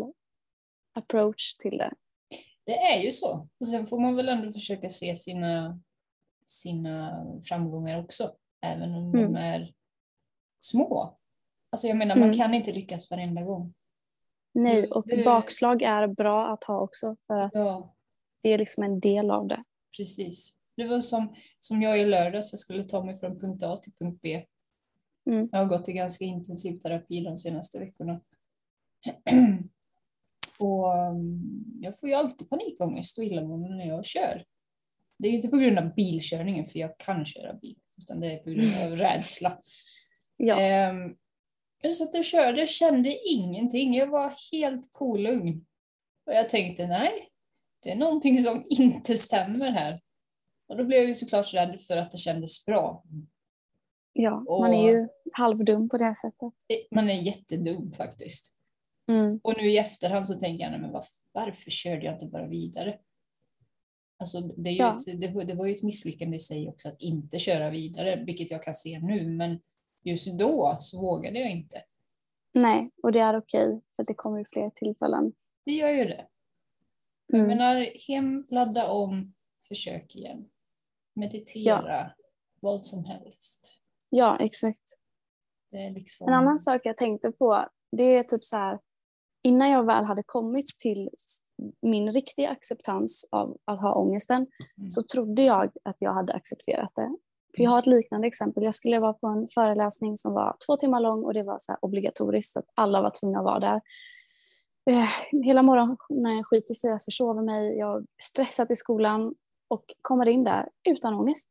approach 0.94 1.54
till 1.56 1.78
det. 1.78 1.92
Det 2.64 2.78
är 2.78 3.00
ju 3.00 3.12
så. 3.12 3.48
Och 3.60 3.68
sen 3.68 3.86
får 3.86 3.98
man 4.00 4.16
väl 4.16 4.28
ändå 4.28 4.52
försöka 4.52 4.88
se 4.88 5.16
sina, 5.16 5.80
sina 6.46 7.24
framgångar 7.48 8.00
också, 8.04 8.32
även 8.62 8.94
om 8.94 9.14
Mm. 9.14 9.32
de 9.32 9.38
är 9.40 9.72
små. 10.60 11.18
Alltså 11.70 11.86
jag 11.86 11.96
menar, 11.96 12.16
Mm. 12.16 12.28
man 12.28 12.36
kan 12.38 12.54
inte 12.54 12.72
lyckas 12.72 13.10
varenda 13.10 13.42
gång. 13.42 13.74
Nej, 14.54 14.90
och 14.90 15.06
det- 15.06 15.24
bakslag 15.24 15.82
är 15.82 16.06
bra 16.06 16.46
att 16.52 16.64
ha 16.64 16.80
också 16.80 17.16
för 17.26 17.34
att 17.38 17.54
Ja, 17.54 17.94
det 18.46 18.52
är 18.52 18.58
liksom 18.58 18.82
en 18.84 19.00
del 19.00 19.30
av 19.30 19.46
det. 19.46 19.64
precis. 19.96 20.56
Det 20.76 20.86
var 20.86 21.00
som, 21.00 21.34
som 21.60 21.82
jag 21.82 22.00
i 22.00 22.04
lördags, 22.04 22.52
jag 22.52 22.58
skulle 22.58 22.84
ta 22.84 23.04
mig 23.04 23.14
från 23.16 23.40
punkt 23.40 23.62
A 23.62 23.76
till 23.76 23.92
punkt 23.92 24.18
B. 24.22 24.44
Mm. 25.30 25.48
Jag 25.52 25.58
har 25.58 25.66
gått 25.66 25.88
i 25.88 25.92
ganska 25.92 26.24
intensiv 26.24 26.78
terapi 26.78 27.20
de 27.20 27.38
senaste 27.38 27.78
veckorna. 27.78 28.20
och 30.58 31.08
um, 31.08 31.64
jag 31.80 31.98
får 32.00 32.08
ju 32.08 32.14
alltid 32.14 32.50
panikångest 32.50 33.18
och 33.18 33.24
illamående 33.24 33.68
när 33.68 33.86
jag 33.86 34.04
kör. 34.04 34.44
Det 35.18 35.28
är 35.28 35.30
ju 35.30 35.36
inte 35.36 35.48
på 35.48 35.56
grund 35.56 35.78
av 35.78 35.94
bilkörningen, 35.94 36.64
för 36.66 36.78
jag 36.78 36.98
kan 36.98 37.24
köra 37.24 37.52
bil, 37.52 37.78
utan 37.98 38.20
det 38.20 38.32
är 38.32 38.38
på 38.38 38.50
grund 38.50 38.84
av 38.84 38.90
rädsla. 38.98 39.58
Ja, 40.36 40.60
Ehm, 40.60 41.16
jag 41.82 41.94
satt 41.94 42.14
och 42.14 42.24
körde, 42.24 42.58
jag 42.58 42.68
kände 42.68 43.28
ingenting. 43.28 43.94
Jag 43.94 44.06
var 44.06 44.34
helt 44.52 44.92
kolugn. 44.92 45.66
Och 46.26 46.32
jag 46.32 46.48
tänkte, 46.48 46.86
nej, 46.86 47.30
det 47.86 47.92
är 47.92 47.96
någonting 47.96 48.42
som 48.42 48.64
inte 48.68 49.16
stämmer 49.16 49.70
här. 49.70 50.00
Och 50.68 50.76
då 50.76 50.84
blev 50.84 50.98
jag 51.00 51.08
ju 51.08 51.14
såklart 51.14 51.54
rädd 51.54 51.80
för 51.80 51.96
att 51.96 52.10
det 52.10 52.16
kändes 52.18 52.64
bra. 52.66 53.04
ja. 54.12 54.44
och- 54.48 54.60
man 54.60 54.74
är 54.74 54.90
ju 54.92 55.08
halvdum 55.32 55.88
på 55.88 55.98
det 55.98 56.04
här 56.04 56.14
sättet. 56.14 56.52
Man 56.90 57.10
är 57.10 57.22
jättedum 57.22 57.92
faktiskt. 57.92 58.56
Mm. 59.08 59.40
Och 59.42 59.54
nu 59.56 59.62
i 59.68 59.78
efterhand 59.78 60.26
så 60.26 60.34
tänker 60.38 60.64
jag, 60.64 60.70
nej, 60.70 60.80
men 60.80 60.92
var, 60.92 61.04
varför 61.32 61.70
körde 61.70 62.04
jag 62.06 62.14
inte 62.14 62.26
bara 62.26 62.46
vidare? 62.46 62.98
Alltså, 64.18 64.40
det, 64.40 64.70
är 64.70 64.72
ju 64.72 64.78
Ja. 64.78 64.96
ett, 64.96 65.20
det, 65.20 65.44
det 65.44 65.54
var 65.54 65.66
ju 65.66 65.72
ett 65.72 65.82
misslyckande 65.82 66.36
i 66.36 66.40
sig 66.40 66.68
också 66.68 66.88
att 66.88 67.00
inte 67.00 67.38
köra 67.38 67.70
vidare, 67.70 68.16
vilket 68.26 68.50
jag 68.50 68.62
kan 68.62 68.74
se 68.74 68.98
nu. 68.98 69.30
Men 69.30 69.60
just 70.04 70.38
då 70.38 70.76
så 70.80 71.00
vågade 71.00 71.38
jag 71.38 71.50
inte. 71.50 71.82
Nej, 72.54 72.90
och 73.02 73.12
det 73.12 73.18
är 73.20 73.38
okej 73.38 73.80
för 73.96 74.04
det 74.04 74.14
kommer 74.14 74.38
ju 74.38 74.44
fler 74.52 74.70
tillfällen. 74.70 75.32
Det 75.64 75.72
gör 75.72 75.90
ju 75.90 76.04
det. 76.04 76.26
Jag 77.26 77.40
Mm. 77.40 77.48
menar, 77.58 77.86
hem, 78.08 78.46
ladda 78.50 78.90
om, 78.90 79.34
försök 79.68 80.14
igen. 80.16 80.48
Meditera, 81.14 82.12
vad 82.60 82.86
som 82.86 83.04
helst. 83.04 83.80
Ja, 84.10 84.38
exakt. 84.40 84.82
Liksom... 85.94 86.28
En 86.28 86.34
annan 86.34 86.58
sak 86.58 86.80
jag 86.84 86.96
tänkte 86.96 87.32
på, 87.32 87.68
det 87.92 88.02
är 88.02 88.22
typ 88.22 88.44
så 88.44 88.56
här, 88.56 88.78
innan 89.42 89.70
jag 89.70 89.86
väl 89.86 90.04
hade 90.04 90.22
kommit 90.26 90.66
till 90.78 91.10
min 91.82 92.12
riktiga 92.12 92.48
acceptans 92.50 93.28
av 93.32 93.56
att 93.64 93.80
ha 93.80 93.94
ångesten, 93.94 94.46
Mm. 94.78 94.90
så 94.90 95.02
trodde 95.02 95.42
jag 95.42 95.70
att 95.84 95.96
jag 95.98 96.12
hade 96.14 96.32
accepterat 96.32 96.92
det. 96.94 97.16
För 97.56 97.62
jag 97.62 97.70
har 97.70 97.78
ett 97.78 97.86
liknande 97.86 98.26
exempel. 98.26 98.62
Jag 98.64 98.74
skulle 98.74 98.98
vara 98.98 99.12
på 99.12 99.26
en 99.26 99.46
föreläsning 99.54 100.16
som 100.16 100.32
var 100.34 100.56
två 100.66 100.76
timmar 100.76 101.00
lång 101.00 101.24
och 101.24 101.34
det 101.34 101.42
var 101.42 101.56
så 101.60 101.76
obligatoriskt, 101.80 102.56
att 102.56 102.66
alla 102.74 103.02
var 103.02 103.10
tvungna 103.10 103.38
att 103.38 103.44
vara 103.44 103.58
där. 103.60 103.80
Eh, 104.90 105.42
Hela 105.44 105.62
morgonen 105.62 106.44
skiter 106.44 106.74
sig, 106.74 106.90
jag 106.90 107.04
försover 107.04 107.42
mig, 107.42 107.78
jag 107.78 108.06
stressar 108.22 108.66
till 108.66 108.76
skolan 108.76 109.34
och 109.68 109.84
kommer 110.02 110.26
in 110.26 110.44
där 110.44 110.68
utan 110.88 111.14
ångest. 111.14 111.50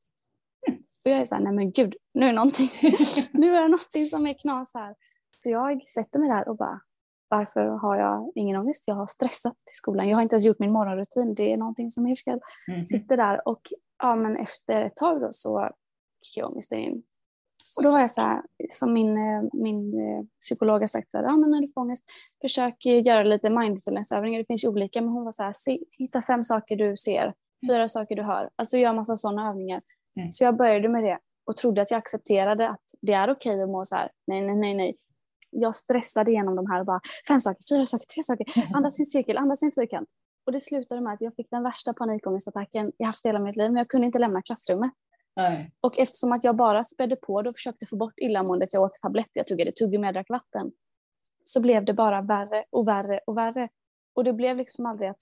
Och 1.05 1.11
jag 1.11 1.19
är 1.19 1.25
så 1.25 1.35
här, 1.35 1.41
nej 1.41 1.53
men 1.53 1.71
gud, 1.71 1.95
nu 2.13 2.25
är, 2.25 2.33
någonting, 2.33 2.69
nu 3.41 3.55
är 3.55 3.61
det 3.61 3.67
någonting 3.67 4.05
som 4.07 4.27
är 4.27 4.33
knas 4.33 4.73
här. 4.73 4.95
Så 5.31 5.49
jag 5.49 5.83
sätter 5.83 6.19
mig 6.19 6.29
där 6.29 6.47
och 6.47 6.57
bara, 6.57 6.81
varför 7.27 7.65
har 7.65 7.97
jag 7.97 8.31
ingen 8.35 8.57
ångest? 8.57 8.83
Jag 8.87 8.95
har 8.95 9.07
stressat 9.07 9.57
till 9.57 9.75
skolan. 9.75 10.09
Jag 10.09 10.17
har 10.17 10.21
inte 10.21 10.33
ens 10.35 10.45
gjort 10.45 10.59
min 10.59 10.71
morgonrutin. 10.71 11.33
Det 11.33 11.53
är 11.53 11.57
någonting 11.57 11.89
som 11.89 12.07
är 12.07 12.15
fel. 12.15 12.39
Mhm. 12.67 12.85
Sitter 12.85 13.17
där 13.17 13.47
och 13.47 13.61
ja, 13.97 14.15
men 14.15 14.37
efter 14.37 14.81
ett 14.81 14.95
tag 14.95 15.21
då 15.21 15.27
så 15.31 15.69
kickar 16.21 16.47
ångesten 16.47 16.79
in. 16.79 17.03
Och 17.77 17.83
då 17.83 17.91
var 17.91 17.99
jag 17.99 18.11
så 18.11 18.21
här, 18.21 18.41
som 18.69 18.93
min, 18.93 19.17
eh, 19.17 19.43
min 19.53 19.99
eh, 19.99 20.23
psykolog 20.41 20.79
har 20.79 20.87
sagt, 20.87 21.11
så 21.11 21.17
här, 21.17 21.23
ja, 21.23 21.37
men 21.37 21.51
när 21.51 21.61
du 21.61 21.67
får 21.67 21.81
ångest, 21.81 22.05
försök 22.41 22.85
göra 22.85 23.23
lite 23.23 23.49
mindfulnessövningar. 23.49 24.39
Det 24.39 24.45
finns 24.45 24.63
ju 24.63 24.67
olika, 24.67 25.01
men 25.01 25.09
hon 25.09 25.23
var 25.23 25.31
så 25.31 25.43
här, 25.43 25.53
hitta 25.97 26.21
fem 26.21 26.43
saker 26.43 26.75
du 26.75 26.97
ser, 26.97 27.33
fyra 27.69 27.89
saker 27.89 28.15
du 28.15 28.23
hör. 28.23 28.49
Alltså 28.55 28.77
gör 28.77 28.93
massa 28.93 29.17
sådana 29.17 29.49
övningar. 29.49 29.81
Mm. 30.19 30.31
Så 30.31 30.43
jag 30.43 30.57
började 30.57 30.89
med 30.89 31.03
det 31.03 31.19
och 31.45 31.57
trodde 31.57 31.81
att 31.81 31.91
jag 31.91 31.97
accepterade 31.97 32.69
att 32.69 32.83
det 33.01 33.13
är 33.13 33.31
okej 33.31 33.61
att 33.61 33.69
må 33.69 33.85
så 33.85 33.95
här, 33.95 34.11
nej, 34.27 34.41
nej, 34.41 34.55
nej, 34.55 34.73
nej. 34.73 34.97
Jag 35.49 35.75
stressade 35.75 36.31
igenom 36.31 36.55
de 36.55 36.71
här 36.71 36.79
och 36.79 36.85
bara, 36.85 36.99
fem 37.27 37.41
saker, 37.41 37.75
fyra 37.75 37.85
saker, 37.85 38.05
tre 38.05 38.23
saker, 38.23 38.45
andas 38.73 38.99
i 38.99 39.01
en 39.01 39.05
cirkel, 39.05 39.37
andas 39.37 39.63
i 39.63 39.65
en 39.65 39.71
fyrkant. 39.71 40.09
Och 40.45 40.51
det 40.51 40.59
slutade 40.59 41.01
med 41.01 41.13
att 41.13 41.21
jag 41.21 41.35
fick 41.35 41.49
den 41.49 41.63
värsta 41.63 41.93
panikångestattacken 41.93 42.91
jag 42.97 43.07
haft 43.07 43.25
i 43.25 43.29
hela 43.29 43.39
mitt 43.39 43.57
liv, 43.57 43.71
men 43.71 43.77
jag 43.77 43.87
kunde 43.87 44.07
inte 44.07 44.19
lämna 44.19 44.41
klassrummet. 44.41 44.91
Nej. 45.35 45.71
Och 45.81 45.97
eftersom 45.97 46.31
att 46.31 46.43
jag 46.43 46.55
bara 46.55 46.83
spädde 46.83 47.15
på 47.15 47.41
det 47.41 47.49
och 47.49 47.55
försökte 47.55 47.85
få 47.85 47.95
bort 47.95 48.13
illamåendet, 48.17 48.73
jag 48.73 48.83
åt 48.83 48.93
tabletter, 49.01 49.31
jag 49.33 49.47
tuggade 49.47 49.71
tuggummi, 49.71 50.07
jag 50.07 50.13
drack 50.13 50.29
vatten, 50.29 50.71
så 51.43 51.61
blev 51.61 51.85
det 51.85 51.93
bara 51.93 52.21
värre 52.21 52.65
och 52.69 52.87
värre 52.87 53.19
och 53.27 53.37
värre. 53.37 53.69
Och 54.15 54.23
det 54.23 54.33
blev 54.33 54.57
liksom 54.57 54.85
aldrig 54.85 55.09
att 55.09 55.21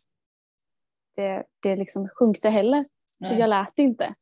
det, 1.15 1.43
det 1.63 1.75
liksom 1.75 2.09
sjunkte 2.19 2.49
heller, 2.49 2.83
för 3.19 3.35
jag 3.35 3.49
lät 3.49 3.77
inte. 3.77 4.15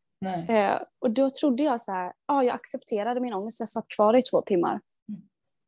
Eh, 0.49 0.81
och 0.99 1.11
då 1.11 1.29
trodde 1.29 1.63
jag 1.63 1.81
så 1.81 1.91
här, 1.91 2.13
ja, 2.27 2.43
jag 2.43 2.55
accepterade 2.55 3.19
min 3.19 3.33
ångest, 3.33 3.59
jag 3.59 3.69
satt 3.69 3.87
kvar 3.95 4.17
i 4.17 4.21
två 4.21 4.41
timmar. 4.41 4.81
Mm. 5.09 5.21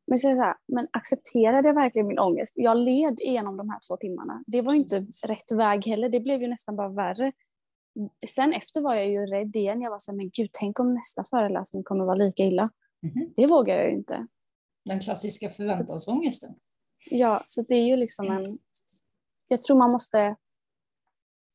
Men 0.06 0.18
så 0.18 0.28
så 0.28 0.42
här, 0.42 0.54
men 0.72 0.88
accepterade 0.90 1.68
jag 1.68 1.74
verkligen 1.74 2.08
min 2.08 2.18
ångest? 2.18 2.52
Jag 2.56 2.76
led 2.76 3.20
igenom 3.20 3.56
de 3.56 3.70
här 3.70 3.78
två 3.88 3.96
timmarna. 3.96 4.44
Det 4.46 4.62
var 4.62 4.72
ju 4.72 4.78
inte 4.78 4.96
Precis. 5.00 5.24
rätt 5.24 5.52
väg 5.52 5.86
heller, 5.86 6.08
det 6.08 6.20
blev 6.20 6.40
ju 6.40 6.48
nästan 6.48 6.76
bara 6.76 6.88
värre. 6.88 7.32
Sen 8.28 8.52
efter 8.52 8.80
var 8.80 8.94
jag 8.94 9.08
ju 9.08 9.26
rädd 9.26 9.56
igen, 9.56 9.80
jag 9.80 9.90
var 9.90 9.98
så 9.98 10.12
här, 10.12 10.16
men 10.16 10.30
gud, 10.30 10.50
tänk 10.52 10.80
om 10.80 10.94
nästa 10.94 11.24
föreläsning 11.24 11.82
kommer 11.82 12.04
vara 12.04 12.16
lika 12.16 12.42
illa. 12.42 12.70
Mhm. 13.02 13.34
Det 13.36 13.46
vågar 13.46 13.76
jag 13.76 13.90
ju 13.90 13.96
inte. 13.96 14.26
Den 14.84 15.00
klassiska 15.00 15.50
förväntansångesten. 15.50 16.54
Ja, 17.10 17.42
så 17.46 17.62
det 17.62 17.74
är 17.74 17.86
ju 17.86 17.96
liksom 17.96 18.26
en... 18.30 18.58
Jag 19.48 19.62
tror 19.62 19.78
man 19.78 19.90
måste 19.90 20.36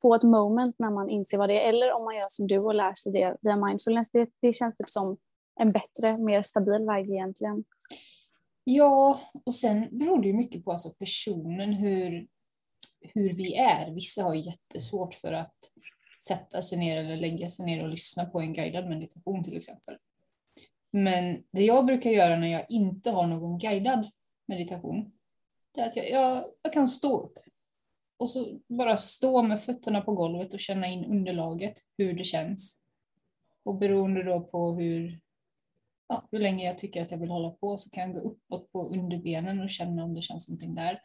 få 0.01 0.15
ett 0.15 0.24
moment 0.24 0.75
när 0.79 0.91
man 0.91 1.10
inser 1.10 1.38
vad 1.38 1.50
det 1.50 1.65
är, 1.65 1.69
eller 1.69 1.91
om 1.91 2.05
man 2.05 2.15
gör 2.15 2.25
som 2.27 2.48
du 2.48 2.58
och 2.58 2.75
lär 2.75 2.96
sig 2.96 3.12
det 3.12 3.38
via 3.41 3.65
mindfulness. 3.65 4.12
Det, 4.12 4.29
det 4.41 4.53
känns 4.53 4.75
typ 4.75 4.89
som 4.89 5.17
en 5.60 5.69
bättre, 5.69 6.17
mer 6.17 6.41
stabil 6.41 6.86
väg 6.86 7.10
egentligen. 7.10 7.63
Ja, 8.63 9.22
och 9.46 9.55
sen 9.55 9.88
beror 9.91 10.22
det 10.22 10.27
ju 10.27 10.34
mycket 10.34 10.65
på 10.65 10.72
alltså 10.72 10.89
personen, 10.89 11.74
hur, 11.74 12.27
hur 13.01 13.34
vi 13.34 13.55
är. 13.55 13.91
Vissa 13.91 14.24
har 14.24 14.36
jättesvårt 14.36 15.13
för 15.13 15.31
att 15.31 15.55
sätta 16.23 16.61
sig 16.61 16.77
ner 16.77 16.97
eller 16.97 17.17
lägga 17.17 17.49
sig 17.49 17.65
ner 17.65 17.83
och 17.83 17.89
lyssna 17.89 18.25
på 18.25 18.41
en 18.41 18.53
guidad 18.53 18.89
meditation 18.89 19.43
till 19.43 19.57
exempel. 19.57 19.95
Men 20.91 21.43
det 21.51 21.65
jag 21.65 21.85
brukar 21.85 22.09
göra 22.09 22.35
när 22.35 22.47
jag 22.47 22.65
inte 22.69 23.11
har 23.11 23.27
någon 23.27 23.57
guidad 23.57 24.09
meditation, 24.47 25.11
det 25.71 25.81
är 25.81 25.88
att 25.88 25.95
jag, 25.95 26.09
jag, 26.09 26.45
jag 26.61 26.73
kan 26.73 26.88
stå 26.88 27.19
upp 27.19 27.39
och 28.17 28.29
så 28.29 28.59
bara 28.67 28.97
stå 28.97 29.41
med 29.41 29.63
fötterna 29.63 30.01
på 30.01 30.13
golvet 30.13 30.53
och 30.53 30.59
känna 30.59 30.88
in 30.88 31.05
underlaget, 31.05 31.79
hur 31.97 32.13
det 32.13 32.23
känns. 32.23 32.83
Och 33.63 33.75
beroende 33.75 34.23
då 34.23 34.41
på 34.41 34.73
hur, 34.73 35.19
ja, 36.07 36.27
hur 36.31 36.39
länge 36.39 36.65
jag 36.65 36.77
tycker 36.77 37.01
att 37.01 37.11
jag 37.11 37.17
vill 37.17 37.29
hålla 37.29 37.49
på 37.49 37.77
så 37.77 37.89
kan 37.89 38.03
jag 38.03 38.13
gå 38.13 38.29
uppåt 38.29 38.71
på 38.71 38.88
underbenen 38.88 39.61
och 39.61 39.69
känna 39.69 40.03
om 40.03 40.13
det 40.13 40.21
känns 40.21 40.49
någonting 40.49 40.75
där. 40.75 41.01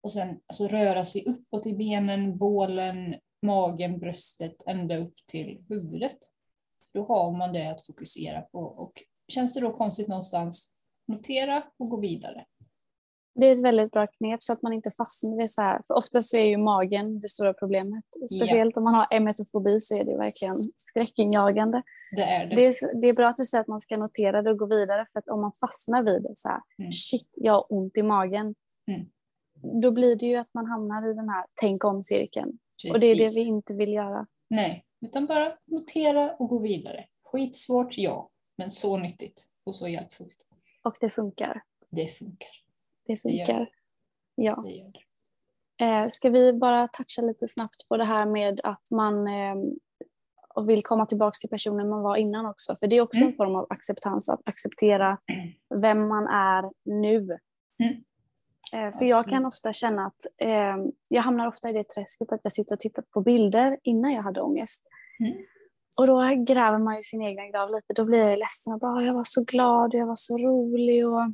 Och 0.00 0.12
sen 0.12 0.40
alltså, 0.46 0.68
röra 0.68 1.04
sig 1.04 1.24
uppåt 1.26 1.66
i 1.66 1.72
benen, 1.72 2.38
bålen, 2.38 3.14
magen, 3.42 3.98
bröstet, 3.98 4.56
ända 4.66 4.96
upp 4.96 5.14
till 5.26 5.64
huvudet. 5.68 6.18
Då 6.92 7.04
har 7.04 7.32
man 7.32 7.52
det 7.52 7.66
att 7.66 7.86
fokusera 7.86 8.40
på 8.40 8.58
och 8.58 8.92
känns 9.28 9.54
det 9.54 9.60
då 9.60 9.72
konstigt 9.72 10.08
någonstans, 10.08 10.72
notera 11.06 11.62
och 11.76 11.88
gå 11.88 12.00
vidare. 12.00 12.44
Det 13.34 13.46
är 13.46 13.52
ett 13.52 13.62
väldigt 13.62 13.90
bra 13.92 14.06
knep 14.06 14.42
så 14.42 14.52
att 14.52 14.62
man 14.62 14.72
inte 14.72 14.90
fastnar 14.90 15.44
i 15.44 15.48
så 15.48 15.62
här. 15.62 15.80
För 15.86 15.94
oftast 15.94 16.30
så 16.30 16.36
är 16.36 16.44
ju 16.44 16.56
magen 16.56 17.20
det 17.20 17.28
stora 17.28 17.54
problemet. 17.54 18.04
Speciellt 18.36 18.76
om 18.76 18.84
man 18.84 18.94
har 18.94 19.06
emetofobi 19.10 19.80
så 19.80 19.96
är 19.96 20.04
det 20.04 20.16
verkligen 20.16 20.56
skräckinjagande. 20.76 21.82
Det 22.16 22.22
är 22.22 22.46
det. 22.46 22.56
Det 22.56 22.66
är, 22.66 23.00
det 23.00 23.08
är 23.08 23.14
bra 23.14 23.28
att 23.28 23.36
du 23.36 23.44
säger 23.44 23.62
att 23.62 23.68
man 23.68 23.80
ska 23.80 23.96
notera 23.96 24.42
det 24.42 24.50
och 24.50 24.58
gå 24.58 24.66
vidare 24.66 25.06
för 25.12 25.18
att 25.18 25.28
om 25.28 25.40
man 25.40 25.52
fastnar 25.60 26.02
vid 26.02 26.22
det 26.22 26.32
så 26.34 26.48
här, 26.48 26.60
Mm. 26.78 26.92
shit, 26.92 27.28
jag 27.36 27.52
har 27.52 27.72
ont 27.72 27.96
i 27.96 28.02
magen. 28.02 28.54
Mm. 28.86 29.06
Då 29.82 29.90
blir 29.90 30.16
det 30.16 30.26
ju 30.26 30.36
att 30.36 30.54
man 30.54 30.66
hamnar 30.66 31.10
i 31.10 31.14
den 31.14 31.28
här 31.28 31.44
tänk 31.54 31.84
om-cirkeln. 31.84 32.58
Och 32.84 33.00
det 33.00 33.06
är 33.06 33.16
det 33.16 33.24
Precis. 33.24 33.38
vi 33.38 33.48
inte 33.48 33.74
vill 33.74 33.92
göra. 33.92 34.26
Nej, 34.48 34.84
utan 35.00 35.26
bara 35.26 35.56
notera 35.64 36.34
och 36.34 36.48
gå 36.48 36.58
vidare. 36.58 37.04
Skitsvårt, 37.24 37.98
ja, 37.98 38.30
men 38.56 38.70
så 38.70 38.96
nyttigt 38.96 39.46
och 39.64 39.76
så 39.76 39.88
hjälpfullt. 39.88 40.46
Och 40.82 40.96
det 41.00 41.10
funkar. 41.10 41.62
Det 41.90 42.06
funkar. 42.08 42.50
Det 43.06 43.14
Det 43.14 43.20
funkar. 43.20 43.70
Ja. 44.34 44.62
Det 44.66 44.74
gör 44.74 44.92
det. 44.92 45.04
Eh, 45.84 46.04
ska 46.04 46.30
vi 46.30 46.52
bara 46.52 46.88
toucha 46.88 47.22
lite 47.22 47.48
snabbt 47.48 47.88
på 47.88 47.96
det 47.96 48.04
här 48.04 48.26
med 48.26 48.60
att 48.64 48.90
man 48.90 49.26
eh, 49.26 49.54
vill 50.66 50.82
komma 50.82 51.06
tillbaka 51.06 51.36
till 51.40 51.50
personen 51.50 51.88
man 51.88 52.02
var 52.02 52.16
innan 52.16 52.46
också. 52.46 52.76
För 52.76 52.86
det 52.86 52.96
är 52.96 53.00
också 53.00 53.18
mm. 53.18 53.28
en 53.28 53.34
form 53.34 53.56
av 53.56 53.66
acceptans, 53.70 54.28
att 54.28 54.40
acceptera 54.44 55.18
vem 55.82 56.08
man 56.08 56.26
är 56.26 56.70
nu. 56.84 57.38
Mm. 57.82 58.04
Eh, 58.72 58.98
för 58.98 59.04
jag 59.04 59.26
kan 59.26 59.46
ofta 59.46 59.72
känna 59.72 60.06
att 60.06 60.26
eh, 60.38 60.76
jag 61.08 61.22
hamnar 61.22 61.46
ofta 61.46 61.70
i 61.70 61.72
det 61.72 61.88
träsket 61.88 62.32
att 62.32 62.40
jag 62.42 62.52
sitter 62.52 62.74
och 62.74 62.80
tittar 62.80 63.02
på 63.02 63.20
bilder 63.20 63.78
innan 63.82 64.12
jag 64.12 64.22
hade 64.22 64.40
ångest. 64.40 64.86
Mm. 65.20 65.38
Och 65.98 66.06
då 66.06 66.44
gräver 66.44 66.78
man 66.78 66.96
ju 66.96 67.02
sin 67.02 67.22
egen 67.22 67.50
grav 67.50 67.70
lite. 67.70 67.92
Då 67.94 68.04
blir 68.04 68.18
jag 68.18 68.38
ledsen. 68.38 68.72
Och 68.72 68.80
bara, 68.80 69.02
jag 69.02 69.14
var 69.14 69.24
så 69.24 69.42
glad 69.42 69.94
och 69.94 70.00
jag 70.00 70.06
var 70.06 70.16
så 70.16 70.38
rolig 70.38 71.08
och 71.08 71.32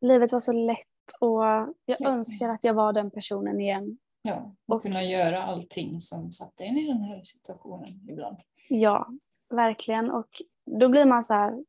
livet 0.00 0.32
var 0.32 0.40
så 0.40 0.52
lätt. 0.52 0.76
Och 1.20 1.44
jag 1.44 1.74
ja. 1.84 2.08
önskar 2.08 2.48
att 2.48 2.64
jag 2.64 2.74
var 2.74 2.92
den 2.92 3.10
personen 3.10 3.60
igen. 3.60 3.98
Ja, 4.22 4.54
och, 4.66 4.74
och 4.74 4.82
kunna 4.82 5.04
göra 5.04 5.42
allting 5.42 6.00
som 6.00 6.32
satte 6.32 6.64
en 6.64 6.78
i 6.78 6.86
den 6.86 7.02
här 7.02 7.22
situationen 7.24 8.08
ibland. 8.08 8.36
Ja, 8.68 9.08
verkligen. 9.50 10.10
Och 10.10 10.42
då 10.80 10.88
blir 10.88 11.04
man 11.04 11.22
så 11.22 11.34
här, 11.34 11.64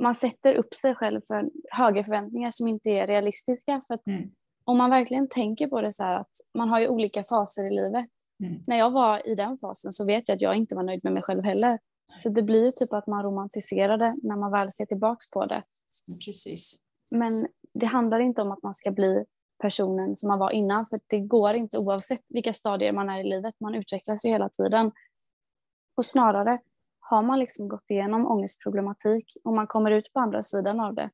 man 0.00 0.14
sätter 0.14 0.54
upp 0.54 0.74
sig 0.74 0.94
själv 0.94 1.20
för 1.26 1.50
höga 1.70 2.04
förväntningar 2.04 2.50
som 2.50 2.68
inte 2.68 2.90
är 2.90 3.06
realistiska. 3.06 3.82
För 3.86 3.98
mm. 4.06 4.30
om 4.64 4.78
man 4.78 4.90
verkligen 4.90 5.28
tänker 5.28 5.66
på 5.66 5.80
det 5.80 5.92
så 5.92 6.02
här 6.02 6.16
att 6.16 6.30
man 6.54 6.68
har 6.68 6.80
ju 6.80 6.88
olika 6.88 7.24
faser 7.24 7.66
i 7.72 7.74
livet. 7.74 8.10
Mm. 8.44 8.62
När 8.66 8.78
jag 8.78 8.90
var 8.90 9.28
i 9.28 9.34
den 9.34 9.58
fasen 9.58 9.92
så 9.92 10.04
vet 10.04 10.28
jag 10.28 10.34
att 10.36 10.42
jag 10.42 10.56
inte 10.56 10.74
var 10.74 10.82
nöjd 10.82 11.00
med 11.04 11.12
mig 11.12 11.22
själv 11.22 11.44
heller. 11.44 11.78
Så 12.18 12.28
det 12.28 12.42
blir 12.42 12.64
ju 12.64 12.70
typ 12.70 12.92
att 12.92 13.06
man 13.06 13.22
romantiserar 13.22 13.98
det 13.98 14.14
när 14.22 14.36
man 14.36 14.52
väl 14.52 14.72
ser 14.72 14.86
tillbaks 14.86 15.30
på 15.30 15.46
det. 15.46 15.62
Precis. 16.24 16.74
Men 17.10 17.46
det 17.74 17.86
handlar 17.86 18.20
inte 18.20 18.42
om 18.42 18.52
att 18.52 18.62
man 18.62 18.74
ska 18.74 18.90
bli 18.90 19.24
personen 19.62 20.16
som 20.16 20.28
man 20.28 20.38
var 20.38 20.50
innan, 20.50 20.86
för 20.86 21.00
det 21.06 21.20
går 21.20 21.56
inte 21.56 21.78
oavsett 21.78 22.20
vilka 22.28 22.52
stadier 22.52 22.92
man 22.92 23.08
är 23.08 23.20
i 23.20 23.24
livet. 23.24 23.54
Man 23.60 23.74
utvecklas 23.74 24.24
ju 24.24 24.28
hela 24.28 24.48
tiden. 24.48 24.92
Och 25.96 26.06
snarare 26.06 26.58
har 27.12 27.22
man 27.22 27.38
liksom 27.38 27.68
gått 27.68 27.90
igenom 27.90 28.26
ångestproblematik 28.26 29.36
och 29.44 29.54
man 29.54 29.66
kommer 29.66 29.90
ut 29.90 30.12
på 30.12 30.20
andra 30.20 30.42
sidan 30.42 30.80
av 30.80 30.94
det, 30.94 31.10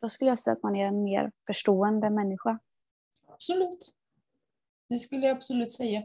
då 0.00 0.08
skulle 0.08 0.28
jag 0.28 0.38
säga 0.38 0.54
att 0.54 0.62
man 0.62 0.76
är 0.76 0.84
en 0.84 1.02
mer 1.02 1.32
förstående 1.46 2.10
människa. 2.10 2.58
Absolut. 3.28 3.96
Det 4.88 4.98
skulle 4.98 5.26
jag 5.26 5.36
absolut 5.36 5.72
säga. 5.72 6.02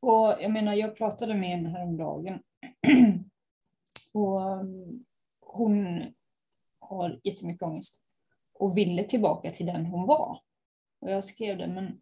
Och 0.00 0.34
jag 0.40 0.50
menar, 0.50 0.72
jag 0.74 0.96
pratade 0.96 1.34
med 1.34 1.58
en 1.58 1.66
häromdagen. 1.66 2.38
och 4.12 4.40
um, 4.40 5.04
hon 5.40 6.04
har 6.78 7.20
jättemycket 7.24 7.62
ångest 7.62 8.02
och 8.52 8.76
ville 8.76 9.04
tillbaka 9.04 9.50
till 9.50 9.66
den 9.66 9.86
hon 9.86 10.06
var. 10.06 10.38
Och 10.98 11.10
jag 11.10 11.24
skrev 11.24 11.58
det, 11.58 11.66
men 11.66 12.00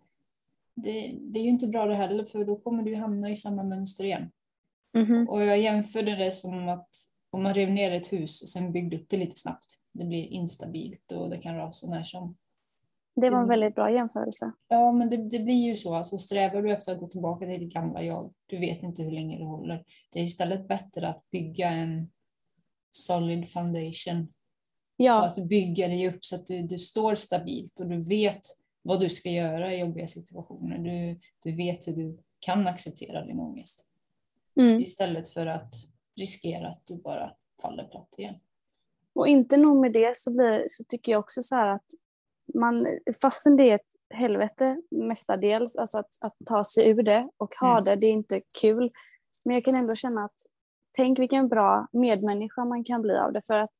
det, 0.74 1.14
det 1.20 1.38
är 1.38 1.42
ju 1.42 1.50
inte 1.50 1.66
bra 1.66 1.86
det 1.86 1.94
heller, 1.94 2.24
för 2.24 2.44
då 2.44 2.56
kommer 2.56 2.82
du 2.82 2.96
hamna 2.96 3.30
i 3.30 3.36
samma 3.36 3.62
mönster 3.62 4.04
igen. 4.04 4.30
Mm-hmm. 4.96 5.26
Och 5.26 5.42
jag 5.42 5.60
jämförde 5.60 6.16
det 6.16 6.32
som 6.32 6.68
att 6.68 6.88
om 7.30 7.42
man 7.42 7.54
rev 7.54 7.70
ner 7.70 7.90
ett 7.90 8.12
hus 8.12 8.42
och 8.42 8.48
sen 8.48 8.72
byggde 8.72 8.96
upp 8.96 9.06
det 9.08 9.16
lite 9.16 9.36
snabbt. 9.36 9.76
Det 9.92 10.04
blir 10.04 10.24
instabilt 10.24 11.12
och 11.12 11.30
det 11.30 11.36
kan 11.36 11.56
rasa 11.56 11.90
när 11.90 12.02
som. 12.02 12.36
Det 13.16 13.30
var 13.30 13.40
en 13.42 13.48
väldigt 13.48 13.74
bra 13.74 13.90
jämförelse. 13.90 14.52
Ja, 14.68 14.92
men 14.92 15.10
det, 15.10 15.16
det, 15.16 15.38
blir 15.38 15.66
ju 15.66 15.74
så. 15.74 15.94
Alltså, 15.94 16.18
strävar 16.18 16.62
du 16.62 16.72
efter 16.72 16.92
att 16.92 16.98
gå 16.98 17.08
tillbaka 17.08 17.46
till 17.46 17.60
ditt 17.60 17.74
gamla 17.74 18.02
jag, 18.02 18.32
du 18.46 18.58
vet 18.58 18.82
inte 18.82 19.02
hur 19.02 19.10
länge 19.10 19.38
det 19.38 19.44
håller. 19.44 19.84
Det 20.10 20.20
är 20.20 20.24
istället 20.24 20.68
bättre 20.68 21.08
att 21.08 21.30
bygga 21.30 21.70
en 21.70 22.10
solid 22.90 23.50
foundation. 23.50 24.32
Ja. 24.96 25.20
Och 25.20 25.26
att 25.26 25.48
bygga 25.48 25.88
dig 25.88 26.08
upp 26.08 26.24
så 26.24 26.36
att 26.36 26.46
du, 26.46 26.62
du 26.62 26.78
står 26.78 27.14
stabilt 27.14 27.80
och 27.80 27.86
du 27.86 28.00
vet 28.04 28.40
vad 28.82 29.00
du 29.00 29.10
ska 29.10 29.30
göra 29.30 29.74
i 29.74 29.80
jobbiga 29.80 30.06
situationer. 30.06 30.78
Du, 30.78 31.20
du 31.42 31.56
vet 31.56 31.88
hur 31.88 31.96
du 31.96 32.18
kan 32.38 32.66
acceptera 32.66 33.24
din 33.24 33.40
ångest. 33.40 33.86
Mm. 34.60 34.80
Istället 34.80 35.28
för 35.28 35.46
att 35.46 35.74
riskera 36.16 36.68
att 36.68 36.82
du 36.86 36.96
bara 36.96 37.32
faller 37.62 37.84
platt 37.84 38.14
igen. 38.18 38.34
Och 39.14 39.28
inte 39.28 39.56
nog 39.56 39.76
med 39.76 39.92
det 39.92 40.16
så, 40.16 40.30
blir, 40.30 40.66
så 40.68 40.84
tycker 40.84 41.12
jag 41.12 41.18
också 41.18 41.42
så 41.42 41.56
här 41.56 41.66
att 41.66 41.86
man, 42.54 42.86
fastän 43.22 43.56
det 43.56 43.70
är 43.70 43.74
ett 43.74 43.92
helvete 44.14 44.82
mestadels, 44.90 45.76
alltså 45.76 45.98
att, 45.98 46.24
att 46.24 46.36
ta 46.46 46.64
sig 46.64 46.88
ur 46.88 47.02
det 47.02 47.28
och 47.36 47.54
ha 47.60 47.72
mm. 47.72 47.84
det, 47.84 47.96
det 47.96 48.06
är 48.06 48.12
inte 48.12 48.40
kul. 48.60 48.90
Men 49.44 49.54
jag 49.54 49.64
kan 49.64 49.76
ändå 49.76 49.94
känna 49.94 50.24
att 50.24 50.40
tänk 50.96 51.18
vilken 51.18 51.48
bra 51.48 51.86
medmänniska 51.92 52.64
man 52.64 52.84
kan 52.84 53.02
bli 53.02 53.16
av 53.16 53.32
det. 53.32 53.42
För 53.46 53.54
att 53.54 53.70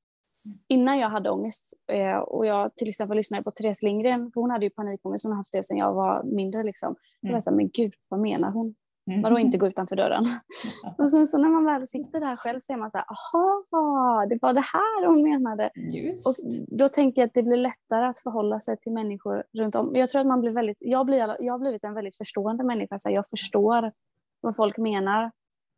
innan 0.68 0.98
jag 0.98 1.08
hade 1.08 1.30
ångest 1.30 1.74
eh, 1.92 2.16
och 2.16 2.46
jag 2.46 2.76
till 2.76 2.88
exempel 2.88 3.16
lyssnade 3.16 3.42
på 3.42 3.50
Therese 3.50 3.82
Lindgren, 3.82 4.32
för 4.32 4.40
hon 4.40 4.50
hade 4.50 4.64
ju 4.64 4.70
panikångest, 4.70 5.24
hon 5.24 5.32
har 5.32 5.36
haft 5.36 5.52
det 5.52 5.62
sedan 5.62 5.76
jag 5.76 5.94
var 5.94 6.22
mindre. 6.22 6.62
Liksom. 6.62 6.88
Mm. 6.88 6.96
Jag 7.20 7.32
var 7.32 7.40
så 7.40 7.50
här, 7.50 7.56
men 7.56 7.70
gud, 7.70 7.94
vad 8.08 8.20
menar 8.20 8.50
hon? 8.50 8.74
Mm. 9.10 9.22
Vadå 9.22 9.38
inte 9.38 9.58
gå 9.58 9.66
utanför 9.66 9.96
dörren? 9.96 10.24
och 10.98 11.10
sen 11.10 11.26
så 11.26 11.38
när 11.38 11.48
man 11.48 11.64
väl 11.64 11.86
sitter 11.86 12.20
där 12.20 12.36
själv 12.36 12.60
så 12.60 12.72
är 12.72 12.76
man 12.76 12.90
så 12.90 12.98
här, 12.98 13.06
aha, 13.06 14.26
det 14.26 14.38
var 14.42 14.52
det 14.52 14.60
här 14.60 15.06
hon 15.06 15.22
menade. 15.22 15.70
Just. 15.74 16.26
Och 16.26 16.34
då 16.68 16.88
tänker 16.88 17.22
jag 17.22 17.26
att 17.26 17.34
det 17.34 17.42
blir 17.42 17.56
lättare 17.56 18.06
att 18.06 18.18
förhålla 18.18 18.60
sig 18.60 18.76
till 18.76 18.92
människor 18.92 19.44
runt 19.52 19.74
om. 19.74 19.92
Jag 19.94 20.08
tror 20.08 20.20
att 20.20 20.26
man 20.26 20.40
blir 20.40 20.52
väldigt, 20.52 20.78
jag, 20.80 21.06
blir, 21.06 21.36
jag 21.40 21.52
har 21.52 21.58
blivit 21.58 21.84
en 21.84 21.94
väldigt 21.94 22.16
förstående 22.16 22.64
människa, 22.64 22.98
så 22.98 23.08
här, 23.08 23.16
jag 23.16 23.28
förstår 23.28 23.92
vad 24.40 24.56
folk 24.56 24.78
menar. 24.78 25.30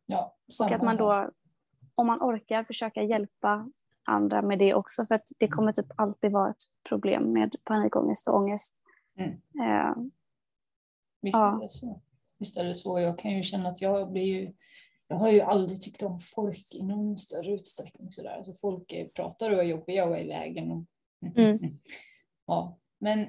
Ja, 0.05 0.35
och 0.61 0.71
att 0.71 0.81
man 0.81 0.97
då, 0.97 1.29
om 1.95 2.07
man 2.07 2.19
orkar, 2.21 2.63
försöka 2.63 3.03
hjälpa 3.03 3.69
andra 4.05 4.41
med 4.41 4.59
det 4.59 4.73
också, 4.73 5.05
för 5.05 5.15
att 5.15 5.27
det 5.39 5.47
kommer 5.47 5.71
typ 5.71 5.85
alltid 5.95 6.31
vara 6.31 6.49
ett 6.49 6.63
problem 6.89 7.23
med 7.33 7.55
panikångest 7.63 8.27
och 8.27 8.35
ångest. 8.35 8.75
Mm. 9.17 9.31
Eh, 9.31 9.95
Visst 11.21 11.37
är 11.37 11.61
det 11.61 11.69
så. 11.69 12.01
Det 12.43 12.75
så. 12.75 12.99
Jag 12.99 13.19
kan 13.19 13.31
ju 13.31 13.43
känna 13.43 13.69
att 13.69 13.81
jag 13.81 14.11
blir 14.11 14.23
ju 14.23 14.51
jag 15.07 15.15
har 15.15 15.31
ju 15.31 15.41
aldrig 15.41 15.81
tyckt 15.81 16.03
om 16.03 16.19
folk 16.19 16.75
i 16.75 16.83
någon 16.83 17.17
större 17.17 17.51
utsträckning. 17.51 18.11
Sådär. 18.11 18.35
Alltså 18.37 18.53
folk 18.53 18.93
är, 18.93 19.05
pratar 19.05 19.51
och 19.51 19.59
är 19.59 19.63
jobbiga 19.63 20.05
och 20.05 20.17
är 20.17 20.23
i 20.23 20.27
vägen. 20.27 20.71
Och, 20.71 20.85
mm. 21.37 21.59
ja. 22.47 22.77
Men 22.99 23.27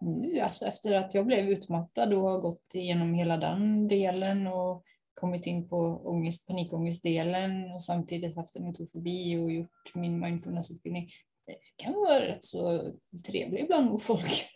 nu, 0.00 0.40
alltså 0.40 0.66
efter 0.66 0.94
att 0.94 1.14
jag 1.14 1.26
blev 1.26 1.48
utmattad 1.48 2.12
och 2.12 2.22
har 2.22 2.40
gått 2.40 2.74
igenom 2.74 3.14
hela 3.14 3.36
den 3.36 3.88
delen 3.88 4.46
och 4.46 4.84
kommit 5.14 5.46
in 5.46 5.68
på 5.68 6.00
ångest, 6.04 6.46
panikångestdelen 6.46 7.72
och 7.72 7.82
samtidigt 7.82 8.36
haft 8.36 8.56
en 8.56 8.64
metofobi 8.64 9.36
och 9.36 9.52
gjort 9.52 9.94
min 9.94 10.20
mindfulnessutbildning. 10.20 11.08
Det 11.46 11.56
kan 11.76 11.92
vara 11.92 12.20
rätt 12.20 12.44
så 12.44 12.92
trevligt 13.26 13.64
ibland 13.64 13.90
mot 13.90 14.02
folk. 14.02 14.55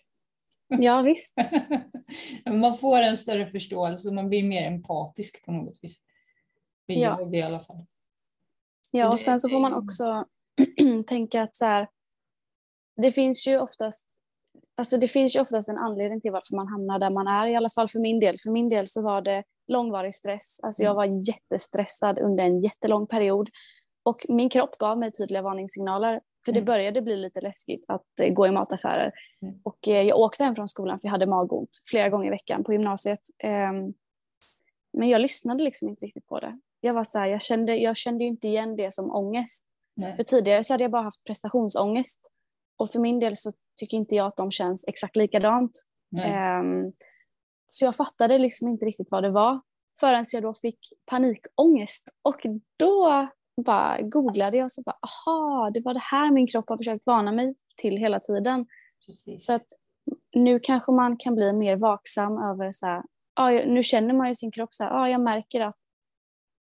Ja, 0.71 1.03
visst. 1.03 1.37
man 2.47 2.79
får 2.79 2.97
en 2.97 3.17
större 3.17 3.51
förståelse 3.51 4.09
och 4.09 4.15
man 4.15 4.29
blir 4.29 4.43
mer 4.43 4.67
empatisk 4.67 5.45
på 5.45 5.53
något 5.53 5.79
vis. 5.83 6.05
Det 6.87 6.95
ja. 6.95 7.17
jag 7.19 7.31
det 7.31 7.39
i 7.39 7.43
alla 7.43 7.61
fall. 7.61 7.87
Ja, 8.93 9.11
och 9.11 9.21
sen 9.21 9.41
så 9.41 9.49
får 9.49 9.61
man 9.61 9.75
också 9.75 10.25
tänka 11.07 11.43
att 11.43 11.57
så 11.57 11.65
här, 11.65 11.89
det 12.97 13.13
finns 13.13 13.49
ju 13.49 13.59
oftast 13.59 14.21
Alltså 14.81 14.97
det 14.97 15.09
finns 15.09 15.37
ju 15.37 15.41
oftast 15.41 15.69
en 15.69 15.79
anledning 15.79 16.21
till 16.21 16.33
varför 16.33 16.57
man 16.57 16.69
hamnar 16.69 16.99
där 16.99 17.11
man 17.11 17.27
är, 17.27 17.47
i 17.47 17.57
alla 17.57 17.71
fall 17.71 17.89
för 17.89 17.99
min 17.99 18.21
del. 18.21 18.37
För 18.43 18.51
min 18.51 18.69
del 18.69 18.87
så 18.87 19.03
var 19.03 19.21
det 19.23 19.45
långvarig 19.73 20.15
stress. 20.15 20.61
Alltså 20.63 20.83
jag 20.83 20.91
mm. 20.91 20.97
var 20.97 21.29
jättestressad 21.29 22.19
under 22.19 22.45
en 22.45 22.61
jättelång 22.61 23.07
period. 23.07 23.51
Och 24.03 24.27
min 24.29 24.49
kropp 24.49 24.79
gav 24.79 24.99
mig 24.99 25.13
tydliga 25.13 25.43
varningssignaler. 25.43 26.21
För 26.45 26.53
det 26.53 26.59
mm. 26.59 26.67
började 26.67 27.03
bli 27.03 27.17
lite 27.17 27.41
läskigt 27.41 27.85
att 27.89 28.21
eh, 28.21 28.33
gå 28.33 28.47
i 28.47 28.51
mataffärer. 28.51 29.13
Mm. 29.43 29.61
Och 29.63 29.89
eh, 29.89 30.03
jag 30.03 30.19
åkte 30.19 30.45
hem 30.45 30.55
från 30.55 30.69
skolan 30.69 31.01
för 31.01 31.09
jag 31.09 31.13
hade 31.13 31.27
magont 31.27 31.71
flera 31.91 32.09
gånger 32.09 32.27
i 32.27 32.31
veckan 32.31 32.65
på 32.65 32.73
gymnasiet. 32.73 33.21
Ehm, 33.39 33.95
men 34.93 35.09
jag 35.09 35.21
lyssnade 35.21 35.65
liksom 35.65 35.89
inte 35.89 36.07
riktigt 36.07 36.27
på 36.27 36.41
det. 36.41 36.61
Jag 36.81 36.95
var 36.95 37.05
så 37.05 37.19
här, 37.19 37.27
jag 37.27 37.43
kände, 37.43 37.77
jag 37.77 37.97
kände 37.97 38.25
inte 38.25 38.49
igen 38.49 38.77
det 38.77 38.95
som 38.95 39.11
ångest. 39.11 39.67
Nej. 39.97 40.17
För 40.17 40.23
tidigare 40.23 40.65
så 40.65 40.75
hade 40.75 40.85
jag 40.85 40.91
bara 40.91 41.03
haft 41.03 41.25
prestationsångest. 41.25 42.33
Och 42.77 42.91
för 42.91 42.99
min 42.99 43.21
del 43.21 43.37
så 43.37 43.53
tycker 43.81 43.97
inte 43.97 44.15
jag 44.15 44.27
att 44.27 44.37
de 44.37 44.51
känns 44.51 44.85
exakt 44.89 45.17
likadant. 45.17 45.71
Um, 46.61 46.93
så 47.69 47.85
jag 47.85 47.97
fattade 47.97 48.39
liksom 48.39 48.69
inte 48.69 48.85
riktigt 48.85 49.09
vad 49.11 49.23
det 49.23 49.31
var 49.31 49.61
förrän 50.01 50.25
jag 50.33 50.43
då 50.43 50.55
fick 50.55 50.79
panikångest. 51.07 52.19
Och 52.23 52.41
då 52.77 53.29
bara 53.57 54.03
googlade 54.03 54.57
jag 54.57 54.65
och 54.65 54.73
så 54.73 54.83
bara, 54.83 54.99
aha, 55.03 55.71
det 55.71 55.81
var 55.81 55.95
det 55.95 56.01
här 56.01 56.31
min 56.31 56.47
kropp 56.47 56.69
har 56.69 56.77
försökt 56.77 57.07
vana 57.07 57.33
mig 57.33 57.55
till 57.77 57.97
hela 57.97 58.21
tiden. 58.21 58.67
Precis. 59.07 59.47
Så 59.47 59.55
att 59.55 59.67
nu 60.35 60.61
kanske 60.63 60.93
man 60.93 61.17
kan 61.17 61.35
bli 61.35 61.53
mer 61.53 61.77
vaksam 61.77 62.39
över 62.39 62.73
så 62.73 62.87
här, 62.87 63.03
ja, 63.37 63.51
nu 63.51 63.83
känner 63.83 64.15
man 64.15 64.29
ju 64.29 64.35
sin 64.35 64.51
kropp 64.51 64.75
så 64.75 64.85
här, 64.85 64.91
ja, 64.91 65.09
jag 65.09 65.21
märker 65.21 65.61
att 65.61 65.77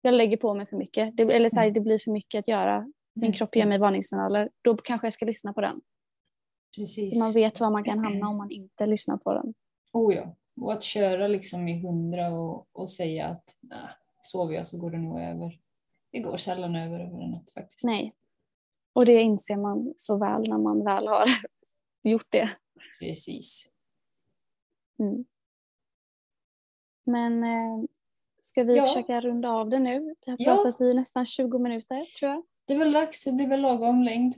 jag 0.01 0.13
lägger 0.13 0.37
på 0.37 0.53
mig 0.53 0.65
för 0.65 0.77
mycket, 0.77 1.17
det, 1.17 1.23
eller 1.23 1.49
så 1.49 1.55
här, 1.55 1.63
mm. 1.63 1.73
det 1.73 1.81
blir 1.81 1.97
för 1.97 2.11
mycket 2.11 2.39
att 2.39 2.47
göra, 2.47 2.79
min 3.13 3.23
mm. 3.23 3.33
kropp 3.33 3.55
ger 3.55 3.65
mig 3.65 3.79
varningssignaler, 3.79 4.49
då 4.61 4.77
kanske 4.77 5.05
jag 5.05 5.13
ska 5.13 5.25
lyssna 5.25 5.53
på 5.53 5.61
den. 5.61 5.81
Precis. 6.75 7.19
Man 7.19 7.33
vet 7.33 7.59
var 7.59 7.69
man 7.69 7.83
kan 7.83 7.99
hamna 7.99 8.29
om 8.29 8.37
man 8.37 8.51
inte 8.51 8.85
lyssnar 8.85 9.17
på 9.17 9.33
den. 9.33 9.53
Oh 9.93 10.15
ja, 10.15 10.35
och 10.61 10.73
att 10.73 10.83
köra 10.83 11.27
liksom 11.27 11.67
i 11.67 11.81
hundra 11.81 12.29
och, 12.29 12.67
och 12.71 12.89
säga 12.89 13.27
att 13.27 13.43
nah, 13.61 13.89
sover 14.21 14.53
jag 14.55 14.67
så 14.67 14.79
går 14.79 14.91
det 14.91 14.97
nog 14.97 15.19
över. 15.19 15.59
Det 16.13 16.19
går 16.19 16.37
sällan 16.37 16.75
över 16.75 16.99
över 16.99 17.41
faktiskt. 17.53 17.83
Nej. 17.83 18.13
Och 18.93 19.05
det 19.05 19.21
inser 19.21 19.57
man 19.57 19.93
så 19.97 20.17
väl 20.17 20.49
när 20.49 20.57
man 20.57 20.83
väl 20.85 21.07
har 21.07 21.25
gjort 22.03 22.27
det. 22.29 22.49
Precis. 22.99 23.71
Mm. 24.99 25.25
Men 27.05 27.43
eh, 27.43 27.83
ska 28.41 28.63
vi 28.63 28.75
Ja. 28.77 28.85
försöka 28.85 29.21
runda 29.21 29.49
av 29.49 29.69
det 29.69 29.79
nu? 29.79 30.15
Vi 30.25 30.31
har 30.31 30.37
Ja. 30.39 30.55
pratat 30.55 30.81
i 30.81 30.93
nästan 30.93 31.25
20 31.25 31.59
minuter 31.59 32.01
tror 32.19 32.31
jag. 32.31 32.43
Det 32.65 32.73
är 32.73 32.77
väl 32.77 32.93
dags, 32.93 33.23
det 33.23 33.31
blir 33.31 33.47
väl 33.47 33.61
lagom 33.61 34.03
längd. 34.03 34.35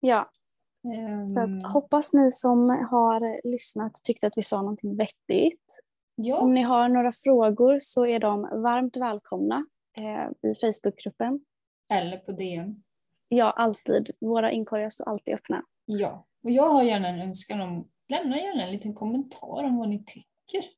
Ja, 0.00 0.30
Ehm, 0.94 1.30
så 1.30 1.40
att, 1.40 1.72
hoppas 1.72 2.12
ni 2.12 2.30
som 2.30 2.68
har 2.90 3.40
lyssnat 3.48 3.92
tyckte 4.04 4.26
att 4.26 4.32
vi 4.36 4.42
sa 4.42 4.56
någonting 4.62 4.96
vettigt. 4.96 5.80
ja, 6.14 6.38
Om 6.38 6.54
ni 6.54 6.62
har 6.62 6.88
några 6.88 7.12
frågor 7.12 7.78
så 7.80 8.06
är 8.06 8.18
de 8.18 8.42
varmt 8.42 8.96
välkomna 8.96 9.66
eh, 9.98 10.50
i 10.50 10.54
Facebookgruppen. 10.54 11.40
eller 11.92 12.16
på 12.18 12.32
DM. 12.32 12.82
Ja, 13.28 13.50
alltid. 13.50 14.10
Våra 14.20 14.52
inkorgar 14.52 14.90
står 14.90 15.08
alltid 15.08 15.34
öppna. 15.34 15.62
Ja, 15.84 16.26
och 16.42 16.50
jag 16.50 16.70
har 16.70 16.82
gärna 16.82 17.08
en 17.08 17.20
önskan 17.22 17.60
om, 17.60 17.88
lämna 18.08 18.36
gärna 18.36 18.62
en 18.62 18.70
liten 18.70 18.94
kommentar 18.94 19.64
om 19.64 19.78
vad 19.78 19.88
ni 19.88 20.04
tycker. 20.04 20.70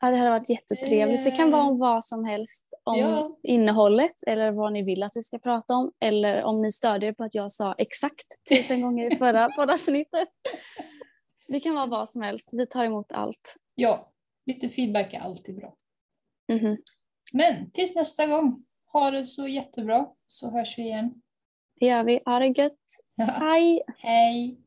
Ja, 0.00 0.10
det 0.10 0.16
hade 0.16 0.30
varit 0.30 0.48
jättetrevligt. 0.50 1.24
Det 1.24 1.30
kan 1.30 1.50
vara 1.50 1.62
om 1.62 1.78
vad 1.78 2.04
som 2.04 2.24
helst. 2.24 2.66
Om 2.84 2.98
Ja. 2.98 3.38
innehållet 3.42 4.22
eller 4.26 4.50
vad 4.50 4.72
ni 4.72 4.82
vill 4.82 5.02
att 5.02 5.12
vi 5.14 5.22
ska 5.22 5.38
prata 5.38 5.74
om. 5.74 5.92
Eller 6.00 6.42
om 6.42 6.62
ni 6.62 6.72
stödjer 6.72 7.12
på 7.12 7.24
att 7.24 7.34
jag 7.34 7.52
sa 7.52 7.74
exakt 7.78 8.26
tusen 8.50 8.80
gånger 8.82 9.12
i 9.12 9.16
förra 9.16 9.48
poddavsnittet. 9.50 10.28
Det 11.48 11.60
kan 11.60 11.74
vara 11.74 11.86
vad 11.86 12.08
som 12.08 12.22
helst. 12.22 12.50
Vi 12.52 12.66
tar 12.66 12.84
emot 12.84 13.12
allt. 13.12 13.56
Ja, 13.74 14.12
lite 14.46 14.68
feedback 14.68 15.14
är 15.14 15.20
alltid 15.20 15.56
bra. 15.56 15.74
Mhm. 16.52 16.76
Men 17.32 17.70
tills 17.70 17.94
nästa 17.94 18.26
gång, 18.26 18.64
ha 18.92 19.10
det 19.10 19.24
så 19.24 19.48
jättebra 19.48 20.06
så 20.26 20.50
hörs 20.50 20.78
vi 20.78 20.82
igen. 20.82 21.22
Det 21.80 21.86
gör 21.86 22.04
vi. 22.04 22.20
Ha 22.24 22.38
det 22.38 22.46
gött. 22.46 22.78
Hej! 23.18 23.82
Hej! 23.98 24.60